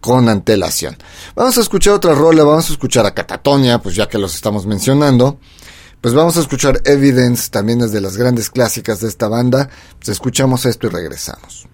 con 0.00 0.28
antelación. 0.28 0.98
Vamos 1.34 1.56
a 1.56 1.62
escuchar 1.62 1.94
otra 1.94 2.14
rola, 2.14 2.44
vamos 2.44 2.68
a 2.68 2.72
escuchar 2.74 3.06
a 3.06 3.14
Catatonia, 3.14 3.78
pues 3.78 3.94
ya 3.94 4.06
que 4.06 4.18
los 4.18 4.34
estamos 4.34 4.66
mencionando. 4.66 5.38
Pues 6.04 6.12
vamos 6.12 6.36
a 6.36 6.40
escuchar 6.40 6.82
Evidence, 6.84 7.48
también 7.48 7.80
es 7.80 7.90
de 7.90 8.02
las 8.02 8.18
grandes 8.18 8.50
clásicas 8.50 9.00
de 9.00 9.08
esta 9.08 9.26
banda. 9.26 9.70
Pues 9.96 10.10
escuchamos 10.10 10.66
esto 10.66 10.86
y 10.86 10.90
regresamos. 10.90 11.66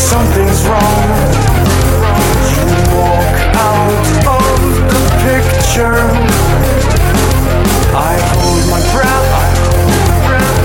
Something's 0.00 0.66
wrong. 0.66 1.08
You 2.50 2.64
walk 2.96 3.36
out 3.54 3.92
of 4.26 4.60
the 4.92 5.02
picture. 5.22 6.00
I 7.94 8.16
hold 8.32 8.64
my 8.70 8.80
breath 8.92 9.30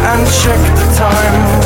and 0.09 0.25
check 0.41 0.61
the 0.77 0.87
time. 0.95 1.64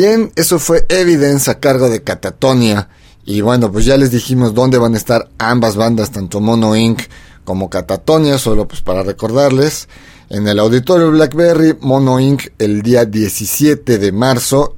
Bien, 0.00 0.30
eso 0.36 0.60
fue 0.60 0.86
Evidence 0.90 1.50
a 1.50 1.58
cargo 1.58 1.90
de 1.90 2.04
Catatonia. 2.04 2.88
Y 3.24 3.40
bueno, 3.40 3.72
pues 3.72 3.84
ya 3.84 3.96
les 3.96 4.12
dijimos 4.12 4.54
dónde 4.54 4.78
van 4.78 4.94
a 4.94 4.96
estar 4.96 5.28
ambas 5.38 5.74
bandas, 5.74 6.12
tanto 6.12 6.40
Mono 6.40 6.76
Inc. 6.76 7.00
como 7.42 7.68
Catatonia, 7.68 8.38
solo 8.38 8.68
pues 8.68 8.80
para 8.80 9.02
recordarles. 9.02 9.88
En 10.28 10.46
el 10.46 10.60
auditorio 10.60 11.10
Blackberry, 11.10 11.78
Mono 11.80 12.20
Inc. 12.20 12.46
el 12.60 12.82
día 12.82 13.06
17 13.06 13.98
de 13.98 14.12
marzo. 14.12 14.76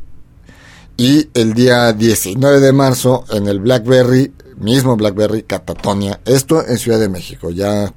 Y 0.97 1.29
el 1.35 1.53
día 1.53 1.93
19 1.93 2.61
de 2.61 2.73
marzo 2.73 3.27
en 3.31 3.47
el 3.47 3.61
Blackberry, 3.61 4.33
mismo 4.57 4.97
Blackberry, 4.97 5.43
Catatonia. 5.43 6.19
Esto 6.25 6.67
en 6.67 6.79
Ciudad 6.79 6.99
de 6.99 7.11
México. 7.11 7.51
Ya 7.51 7.93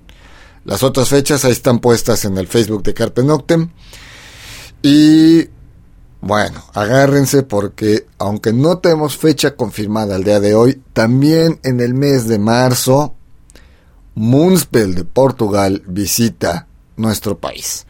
las 0.66 0.84
otras 0.84 1.08
fechas 1.08 1.46
ahí 1.46 1.54
están 1.54 1.80
puestas 1.80 2.26
en 2.26 2.38
el 2.38 2.50
Facebook 2.50 2.84
de 2.84 2.94
Carpe 2.94 3.24
Noctem. 3.24 3.70
Y 4.82 5.53
bueno, 6.26 6.64
agárrense 6.74 7.44
porque 7.44 8.08
aunque 8.18 8.54
no 8.54 8.78
tenemos 8.78 9.18
fecha 9.18 9.58
confirmada 9.58 10.16
al 10.16 10.24
día 10.24 10.40
de 10.40 10.56
hoy, 10.56 10.82
también 10.94 11.60
en 11.64 11.82
el 11.82 11.94
mes 11.94 12.30
de 12.30 12.40
marzo, 12.40 13.14
Moonspell 14.16 14.96
de 14.96 15.04
Portugal 15.04 15.84
visita 15.86 16.68
nuestro 16.96 17.38
país. 17.40 17.86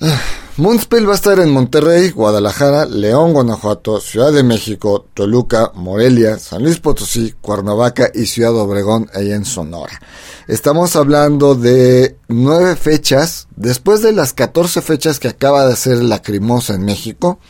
Ah, 0.00 0.20
Moonspell 0.58 1.08
va 1.08 1.12
a 1.12 1.16
estar 1.16 1.40
en 1.40 1.50
Monterrey, 1.50 2.10
Guadalajara, 2.10 2.86
León, 2.86 3.32
Guanajuato, 3.32 4.00
Ciudad 4.00 4.32
de 4.32 4.44
México, 4.44 5.08
Toluca, 5.12 5.72
Morelia, 5.74 6.38
San 6.38 6.62
Luis 6.62 6.78
Potosí, 6.78 7.34
Cuernavaca 7.40 8.08
y 8.14 8.26
Ciudad 8.26 8.54
Obregón, 8.54 9.10
ahí 9.12 9.32
en 9.32 9.44
Sonora. 9.44 10.00
Estamos 10.46 10.94
hablando 10.94 11.56
de 11.56 12.16
nueve 12.28 12.76
fechas, 12.76 13.48
después 13.56 14.00
de 14.00 14.12
las 14.12 14.34
14 14.34 14.82
fechas 14.82 15.18
que 15.18 15.26
acaba 15.26 15.66
de 15.66 15.72
hacer 15.72 16.00
Lacrimosa 16.00 16.74
en 16.74 16.84
México, 16.84 17.40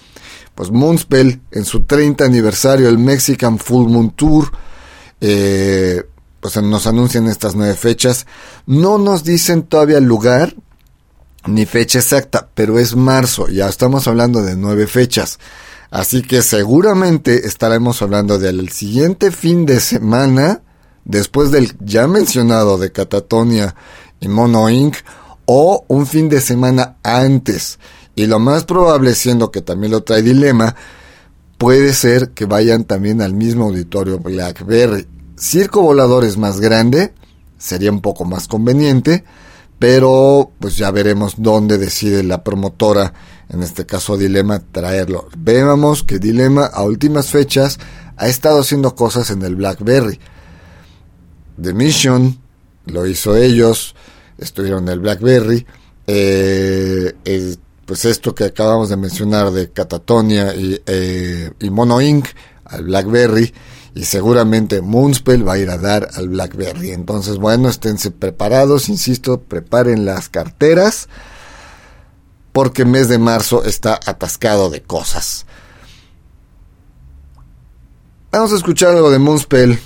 pues 0.55 0.71
Moonspell 0.71 1.43
en 1.51 1.67
su 1.67 1.83
30 1.85 2.25
aniversario, 2.25 2.89
el 2.89 2.97
Mexican 2.97 3.59
Full 3.59 3.91
Moon 3.91 4.13
Tour, 4.13 4.53
eh, 5.21 6.03
pues 6.41 6.57
nos 6.63 6.87
anuncian 6.87 7.27
estas 7.27 7.55
nueve 7.55 7.75
fechas. 7.75 8.27
No 8.65 8.97
nos 8.97 9.23
dicen 9.23 9.65
todavía 9.65 9.99
el 9.99 10.05
lugar 10.05 10.55
ni 11.49 11.67
fecha 11.67 11.99
exacta, 11.99 12.49
pero 12.55 12.79
es 12.79 12.95
marzo, 12.95 13.49
ya 13.49 13.69
estamos 13.69 14.07
hablando 14.07 14.43
de 14.43 14.57
nueve 14.57 14.87
fechas. 14.87 15.39
Así 15.91 16.23
que 16.23 16.43
seguramente 16.43 17.47
estaremos 17.47 18.03
hablando 18.03 18.39
del 18.39 18.69
siguiente 18.69 19.31
fin 19.31 19.65
de 19.65 19.81
semana 19.81 20.63
después 21.05 21.51
del 21.51 21.75
ya 21.81 22.07
mencionado 22.07 22.77
de 22.77 22.93
Catatonia 22.93 23.75
y 24.21 24.29
Mono 24.29 24.69
Inc. 24.69 24.97
o 25.47 25.85
un 25.89 26.07
fin 26.07 26.29
de 26.29 26.41
semana 26.43 26.97
antes. 27.03 27.79
Y 28.15 28.27
lo 28.27 28.39
más 28.39 28.65
probable, 28.65 29.15
siendo 29.15 29.51
que 29.51 29.63
también 29.63 29.93
lo 29.93 30.03
trae 30.03 30.23
Dilema, 30.23 30.77
puede 31.57 31.95
ser 31.95 32.31
que 32.31 32.45
vayan 32.45 32.85
también 32.85 33.23
al 33.23 33.33
mismo 33.33 33.65
auditorio 33.67 34.19
Blackberry. 34.19 35.07
Circo 35.39 35.81
Volador 35.81 36.25
es 36.25 36.37
más 36.37 36.61
grande, 36.61 37.15
sería 37.57 37.91
un 37.91 38.01
poco 38.01 38.25
más 38.25 38.47
conveniente, 38.47 39.25
pero 39.79 40.51
pues 40.59 40.77
ya 40.77 40.91
veremos 40.91 41.35
dónde 41.39 41.79
decide 41.79 42.23
la 42.23 42.43
promotora, 42.43 43.13
en 43.49 43.63
este 43.63 43.87
caso 43.87 44.17
Dilema, 44.17 44.61
traerlo. 44.73 45.29
Veamos 45.37 46.03
que 46.03 46.19
Dilema 46.19 46.67
a 46.67 46.83
últimas 46.83 47.31
fechas 47.31 47.79
ha 48.17 48.29
estado 48.29 48.61
haciendo 48.61 48.95
cosas 48.95 49.31
en 49.31 49.43
el 49.43 49.57
Blackberry. 49.57 50.19
The 51.61 51.73
Mission, 51.73 52.39
lo 52.87 53.07
hizo 53.07 53.37
ellos, 53.37 53.95
estuvieron 54.39 54.85
en 54.85 54.95
el 54.95 55.01
Blackberry. 55.01 55.67
Eh, 56.07 57.15
pues 57.87 58.05
esto 58.05 58.35
que 58.35 58.45
acabamos 58.45 58.89
de 58.89 58.97
mencionar 58.97 59.51
de 59.51 59.71
Catatonia 59.71 60.55
y, 60.55 60.81
eh, 60.87 61.51
y 61.61 61.71
Mono 61.71 62.01
Inc. 62.01 62.27
al 62.65 62.85
Blackberry 62.85 63.53
y 63.99 64.05
seguramente 64.05 64.81
Moonspell 64.81 65.47
va 65.47 65.55
a 65.55 65.59
ir 65.59 65.71
a 65.71 65.77
dar 65.77 66.09
al 66.15 66.29
Blackberry. 66.29 66.93
Entonces, 66.93 67.39
bueno, 67.39 67.69
esténse 67.69 68.13
preparados, 68.13 68.89
insisto, 68.89 69.41
preparen 69.41 70.05
las 70.05 70.29
carteras 70.29 71.09
porque 72.53 72.83
el 72.83 72.89
mes 72.89 73.09
de 73.09 73.19
marzo 73.19 73.65
está 73.65 73.99
atascado 74.07 74.71
de 74.71 74.83
cosas. 74.83 75.47
Vamos 78.31 78.53
a 78.53 78.57
escuchar 78.57 78.91
algo 78.91 79.11
de 79.11 79.19
Moonspell 79.19 79.81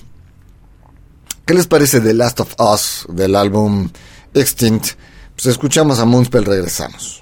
¿Qué 1.46 1.54
les 1.54 1.66
parece 1.66 2.02
The 2.02 2.12
Last 2.12 2.40
of 2.40 2.54
Us 2.60 3.06
del 3.08 3.34
álbum 3.34 3.88
Extinct? 4.34 4.90
Pues 5.36 5.46
escuchamos 5.46 6.00
a 6.00 6.04
Moonspell, 6.04 6.44
regresamos. 6.44 7.21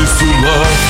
beautiful 0.00 0.28
love 0.42 0.89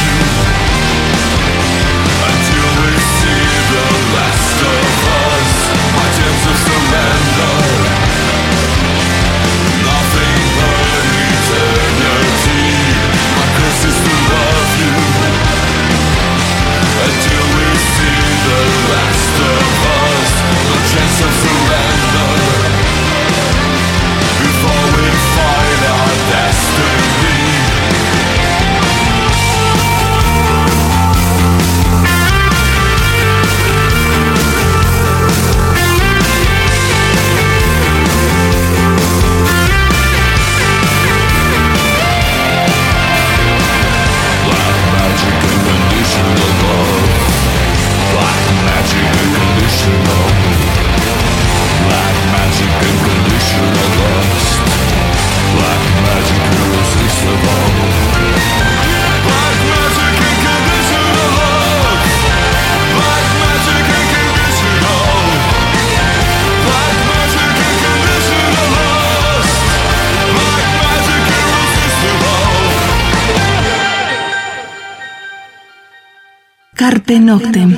Carpe 77.10 77.24
Noctem. 77.24 77.76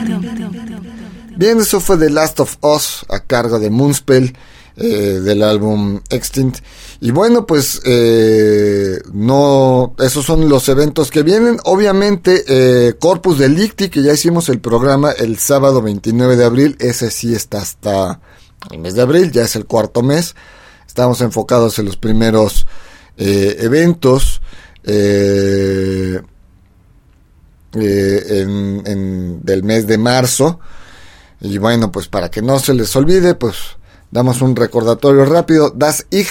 Bien, 1.37 1.59
eso 1.59 1.81
fue 1.81 1.97
The 1.97 2.11
Last 2.11 2.41
of 2.41 2.59
Us 2.61 3.07
a 3.09 3.21
cargo 3.21 3.59
de 3.59 3.71
Moonspell 3.71 4.37
eh, 4.77 4.87
del 5.25 5.43
álbum 5.43 6.03
Extinct. 6.11 6.59
Y 7.01 7.13
bueno, 7.13 7.47
pues 7.47 7.81
eh, 7.87 9.01
no, 9.15 9.95
esos 10.01 10.27
son 10.27 10.51
los 10.51 10.69
eventos 10.69 11.11
que 11.11 11.23
vienen. 11.23 11.59
Obviamente, 11.65 12.45
eh, 12.47 12.95
Corpus 12.99 13.39
Delicti, 13.39 13.89
que 13.89 14.03
ya 14.03 14.13
hicimos 14.13 14.51
el 14.51 14.61
programa 14.61 15.13
el 15.13 15.39
sábado 15.39 15.81
29 15.81 16.37
de 16.37 16.45
abril, 16.45 16.77
ese 16.79 17.11
sí 17.11 17.35
está 17.35 17.63
hasta 17.63 18.21
el 18.71 18.81
mes 18.81 18.95
de 18.95 19.03
abril, 19.03 19.33
ya 19.33 19.45
es 19.45 19.57
el 19.57 19.65
cuarto 19.65 20.03
mes. 20.03 20.37
Estamos 20.87 21.23
enfocados 21.23 21.79
en 21.79 21.87
los 21.87 21.97
primeros 21.97 22.67
eh, 23.17 23.57
eventos. 23.61 24.43
Eh, 24.85 26.21
eh, 27.75 28.23
en, 28.43 28.83
en- 28.87 29.43
del 29.45 29.63
mes 29.63 29.87
de 29.87 29.99
marzo. 29.99 30.61
Y 31.41 31.59
bueno, 31.59 31.91
pues 31.91 32.09
para 32.09 32.31
que 32.31 32.43
no 32.43 32.59
se 32.59 32.75
les 32.75 32.95
olvide, 32.97 33.35
pues 33.35 33.57
damos 34.11 34.43
un 34.43 34.55
recordatorio 34.57 35.25
rápido. 35.25 35.71
Das 35.71 36.07
Ich. 36.11 36.29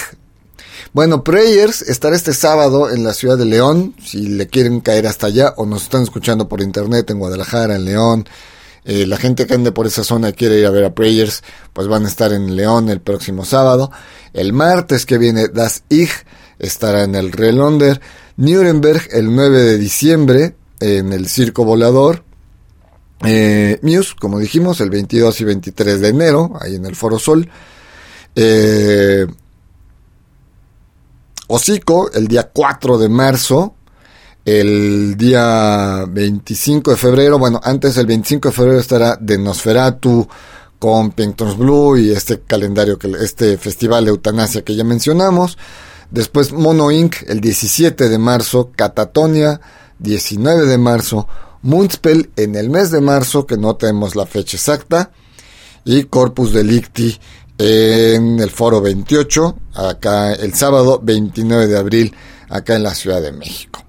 Bueno, 0.94 1.22
Prayers 1.24 1.82
estará 1.82 2.16
este 2.16 2.32
sábado 2.34 2.90
en 2.90 3.04
la 3.04 3.12
ciudad 3.14 3.38
de 3.38 3.44
León. 3.44 3.94
Si 4.04 4.26
le 4.26 4.46
quieren 4.48 4.80
caer 4.80 5.06
hasta 5.06 5.26
allá 5.28 5.54
o 5.56 5.66
nos 5.66 5.84
están 5.84 6.02
escuchando 6.02 6.48
por 6.48 6.60
internet 6.60 7.10
en 7.10 7.18
Guadalajara, 7.18 7.76
en 7.76 7.84
León. 7.84 8.26
eh, 8.84 9.06
la 9.06 9.16
gente 9.16 9.46
que 9.46 9.54
ande 9.54 9.70
por 9.70 9.86
esa 9.86 10.02
zona 10.02 10.32
quiere 10.32 10.58
ir 10.58 10.66
a 10.66 10.70
ver 10.70 10.84
a 10.84 10.92
Prayers, 10.94 11.42
pues 11.72 11.86
van 11.86 12.04
a 12.04 12.08
estar 12.08 12.32
en 12.32 12.56
León 12.56 12.88
el 12.88 13.00
próximo 13.00 13.44
sábado. 13.44 13.90
El 14.32 14.52
martes 14.52 15.06
que 15.06 15.18
viene, 15.18 15.46
Das 15.48 15.84
Ich 15.88 16.10
estará 16.58 17.04
en 17.04 17.14
el 17.14 17.30
Relonder. 17.32 18.00
Nuremberg 18.36 19.02
el 19.12 19.34
9 19.34 19.62
de 19.62 19.78
diciembre 19.78 20.56
en 20.82 21.12
el 21.12 21.28
Circo 21.28 21.64
Volador. 21.64 22.24
Eh, 23.24 23.78
Muse, 23.82 24.14
como 24.18 24.38
dijimos, 24.38 24.80
el 24.80 24.90
22 24.90 25.40
y 25.40 25.44
23 25.44 26.00
de 26.00 26.08
enero, 26.08 26.52
ahí 26.60 26.74
en 26.74 26.86
el 26.86 26.96
Foro 26.96 27.18
Sol. 27.18 27.48
Eh, 28.34 29.26
Hocico, 31.46 32.10
el 32.12 32.26
día 32.26 32.50
4 32.52 32.98
de 32.98 33.08
marzo. 33.08 33.74
El 34.44 35.16
día 35.16 36.04
25 36.08 36.90
de 36.90 36.96
febrero, 36.96 37.38
bueno, 37.38 37.60
antes 37.62 37.94
del 37.94 38.06
25 38.06 38.48
de 38.48 38.52
febrero 38.52 38.80
estará 38.80 39.16
de 39.20 39.38
Nosferatu 39.38 40.26
con 40.80 41.12
Painters 41.12 41.56
Blue 41.56 41.96
y 41.96 42.10
este 42.10 42.40
calendario, 42.40 42.98
que 42.98 43.08
este 43.20 43.56
festival 43.56 44.04
de 44.04 44.10
eutanasia 44.10 44.62
que 44.62 44.74
ya 44.74 44.82
mencionamos. 44.82 45.56
Después 46.10 46.52
Mono 46.52 46.90
Inc. 46.90 47.22
el 47.28 47.40
17 47.40 48.08
de 48.08 48.18
marzo, 48.18 48.72
Catatonia 48.74 49.60
19 50.02 50.66
de 50.66 50.78
marzo, 50.78 51.28
Moonspell 51.62 52.30
en 52.36 52.56
el 52.56 52.70
mes 52.70 52.90
de 52.90 53.00
marzo, 53.00 53.46
que 53.46 53.56
no 53.56 53.76
tenemos 53.76 54.16
la 54.16 54.26
fecha 54.26 54.56
exacta, 54.56 55.12
y 55.84 56.04
Corpus 56.04 56.52
Delicti 56.52 57.18
en 57.58 58.40
el 58.40 58.50
Foro 58.50 58.80
28, 58.80 59.56
acá 59.74 60.32
el 60.32 60.54
sábado 60.54 61.00
29 61.02 61.66
de 61.66 61.78
abril, 61.78 62.14
acá 62.48 62.76
en 62.76 62.82
la 62.82 62.94
Ciudad 62.94 63.22
de 63.22 63.32
México. 63.32 63.84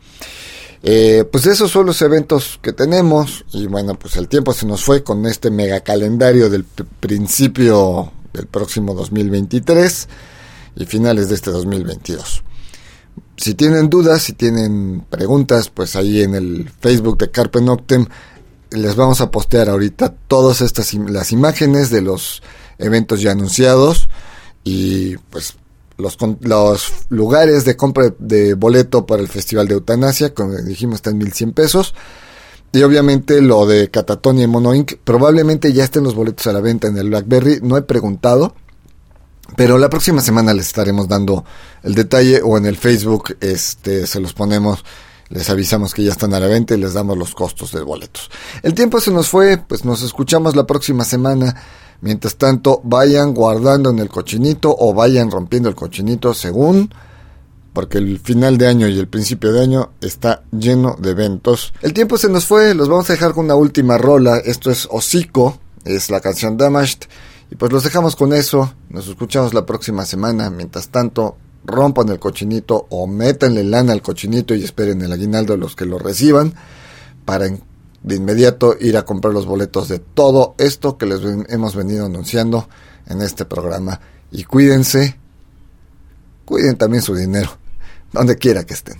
Eh, 0.85 1.23
pues 1.31 1.45
esos 1.45 1.71
son 1.71 1.85
los 1.85 2.01
eventos 2.01 2.59
que 2.61 2.73
tenemos 2.73 3.45
y 3.53 3.67
bueno, 3.67 3.97
pues 3.97 4.17
el 4.17 4.27
tiempo 4.27 4.51
se 4.51 4.65
nos 4.65 4.83
fue 4.83 5.01
con 5.01 5.25
este 5.25 5.49
mega 5.49 5.79
calendario 5.79 6.49
del 6.49 6.65
principio 6.65 8.11
del 8.33 8.47
próximo 8.47 8.93
2023 8.93 10.09
y 10.75 10.85
finales 10.85 11.29
de 11.29 11.35
este 11.35 11.51
2022. 11.51 12.43
Si 13.37 13.55
tienen 13.55 13.89
dudas, 13.89 14.21
si 14.21 14.33
tienen 14.33 15.05
preguntas, 15.09 15.69
pues 15.69 15.95
ahí 15.95 16.21
en 16.21 16.35
el 16.35 16.69
Facebook 16.79 17.17
de 17.17 17.31
Carpe 17.31 17.61
Noctem 17.61 18.05
les 18.71 18.95
vamos 18.95 19.21
a 19.21 19.31
postear 19.31 19.69
ahorita 19.69 20.13
todas 20.27 20.61
estas 20.61 20.93
las 20.93 21.31
imágenes 21.31 21.89
de 21.89 22.01
los 22.01 22.41
eventos 22.77 23.21
ya 23.21 23.31
anunciados 23.31 24.09
y 24.63 25.17
pues 25.17 25.55
los, 25.97 26.17
los 26.41 26.91
lugares 27.09 27.65
de 27.65 27.75
compra 27.75 28.13
de 28.17 28.55
boleto 28.55 29.05
para 29.05 29.21
el 29.21 29.27
Festival 29.27 29.67
de 29.67 29.75
Eutanasia, 29.75 30.33
como 30.33 30.55
dijimos, 30.55 30.95
está 30.95 31.11
en 31.11 31.19
1100 31.19 31.53
pesos. 31.53 31.93
Y 32.71 32.81
obviamente 32.81 33.39
lo 33.41 33.67
de 33.67 33.91
Catatonia 33.91 34.45
y 34.45 34.47
Mono 34.47 34.73
Inc. 34.73 34.93
Probablemente 35.03 35.71
ya 35.73 35.83
estén 35.83 36.03
los 36.03 36.15
boletos 36.15 36.47
a 36.47 36.53
la 36.53 36.59
venta 36.59 36.87
en 36.87 36.97
el 36.97 37.09
Blackberry. 37.09 37.59
No 37.61 37.77
he 37.77 37.83
preguntado. 37.83 38.55
Pero 39.55 39.77
la 39.77 39.89
próxima 39.89 40.21
semana 40.21 40.53
les 40.53 40.67
estaremos 40.67 41.07
dando 41.07 41.45
el 41.83 41.95
detalle 41.95 42.41
o 42.43 42.57
en 42.57 42.65
el 42.65 42.77
Facebook 42.77 43.37
este 43.39 44.07
se 44.07 44.19
los 44.19 44.33
ponemos, 44.33 44.83
les 45.29 45.49
avisamos 45.49 45.93
que 45.93 46.03
ya 46.03 46.11
están 46.11 46.33
a 46.33 46.39
la 46.39 46.47
venta 46.47 46.73
y 46.73 46.77
les 46.77 46.93
damos 46.93 47.17
los 47.17 47.33
costos 47.35 47.71
de 47.71 47.81
boletos. 47.81 48.29
El 48.61 48.73
tiempo 48.73 48.99
se 48.99 49.11
nos 49.11 49.29
fue, 49.29 49.57
pues 49.57 49.85
nos 49.85 50.01
escuchamos 50.01 50.55
la 50.55 50.65
próxima 50.65 51.05
semana. 51.05 51.55
Mientras 52.01 52.35
tanto, 52.35 52.81
vayan 52.83 53.33
guardando 53.33 53.89
en 53.89 53.99
el 53.99 54.09
cochinito 54.09 54.75
o 54.77 54.93
vayan 54.93 55.31
rompiendo 55.31 55.69
el 55.69 55.75
cochinito 55.75 56.33
según 56.33 56.89
porque 57.73 57.97
el 57.97 58.19
final 58.19 58.57
de 58.57 58.67
año 58.67 58.87
y 58.87 58.97
el 58.99 59.07
principio 59.07 59.51
de 59.51 59.63
año 59.63 59.91
está 59.99 60.43
lleno 60.51 60.95
de 60.99 61.11
eventos. 61.11 61.73
El 61.81 61.93
tiempo 61.93 62.17
se 62.17 62.29
nos 62.29 62.45
fue, 62.45 62.75
los 62.75 62.87
vamos 62.87 63.09
a 63.09 63.13
dejar 63.13 63.33
con 63.33 63.45
una 63.45 63.55
última 63.55 63.97
rola. 63.97 64.37
Esto 64.37 64.69
es 64.69 64.87
Hocico, 64.89 65.57
es 65.83 66.09
la 66.09 66.21
canción 66.21 66.55
Damaged. 66.55 67.07
Y 67.53 67.55
pues 67.55 67.71
los 67.71 67.83
dejamos 67.83 68.15
con 68.15 68.33
eso. 68.33 68.73
Nos 68.89 69.07
escuchamos 69.07 69.53
la 69.53 69.63
próxima 69.63 70.05
semana. 70.05 70.49
Mientras 70.49 70.89
tanto, 70.89 71.37
rompan 71.63 72.09
el 72.09 72.17
cochinito 72.17 72.87
o 72.89 73.05
métanle 73.05 73.63
lana 73.63 73.93
al 73.93 74.01
cochinito 74.01 74.55
y 74.55 74.63
esperen 74.63 75.03
el 75.03 75.11
aguinaldo 75.11 75.55
los 75.55 75.75
que 75.75 75.85
lo 75.85 75.99
reciban 75.99 76.55
para 77.25 77.45
de 78.01 78.15
inmediato 78.15 78.75
ir 78.79 78.97
a 78.97 79.05
comprar 79.05 79.35
los 79.35 79.45
boletos 79.45 79.87
de 79.87 79.99
todo 79.99 80.55
esto 80.57 80.97
que 80.97 81.05
les 81.05 81.21
hemos 81.47 81.75
venido 81.75 82.07
anunciando 82.07 82.67
en 83.05 83.21
este 83.21 83.45
programa. 83.45 84.01
Y 84.31 84.45
cuídense, 84.45 85.19
cuiden 86.45 86.75
también 86.75 87.03
su 87.03 87.13
dinero, 87.13 87.55
donde 88.11 88.35
quiera 88.35 88.63
que 88.63 88.73
estén. 88.73 88.99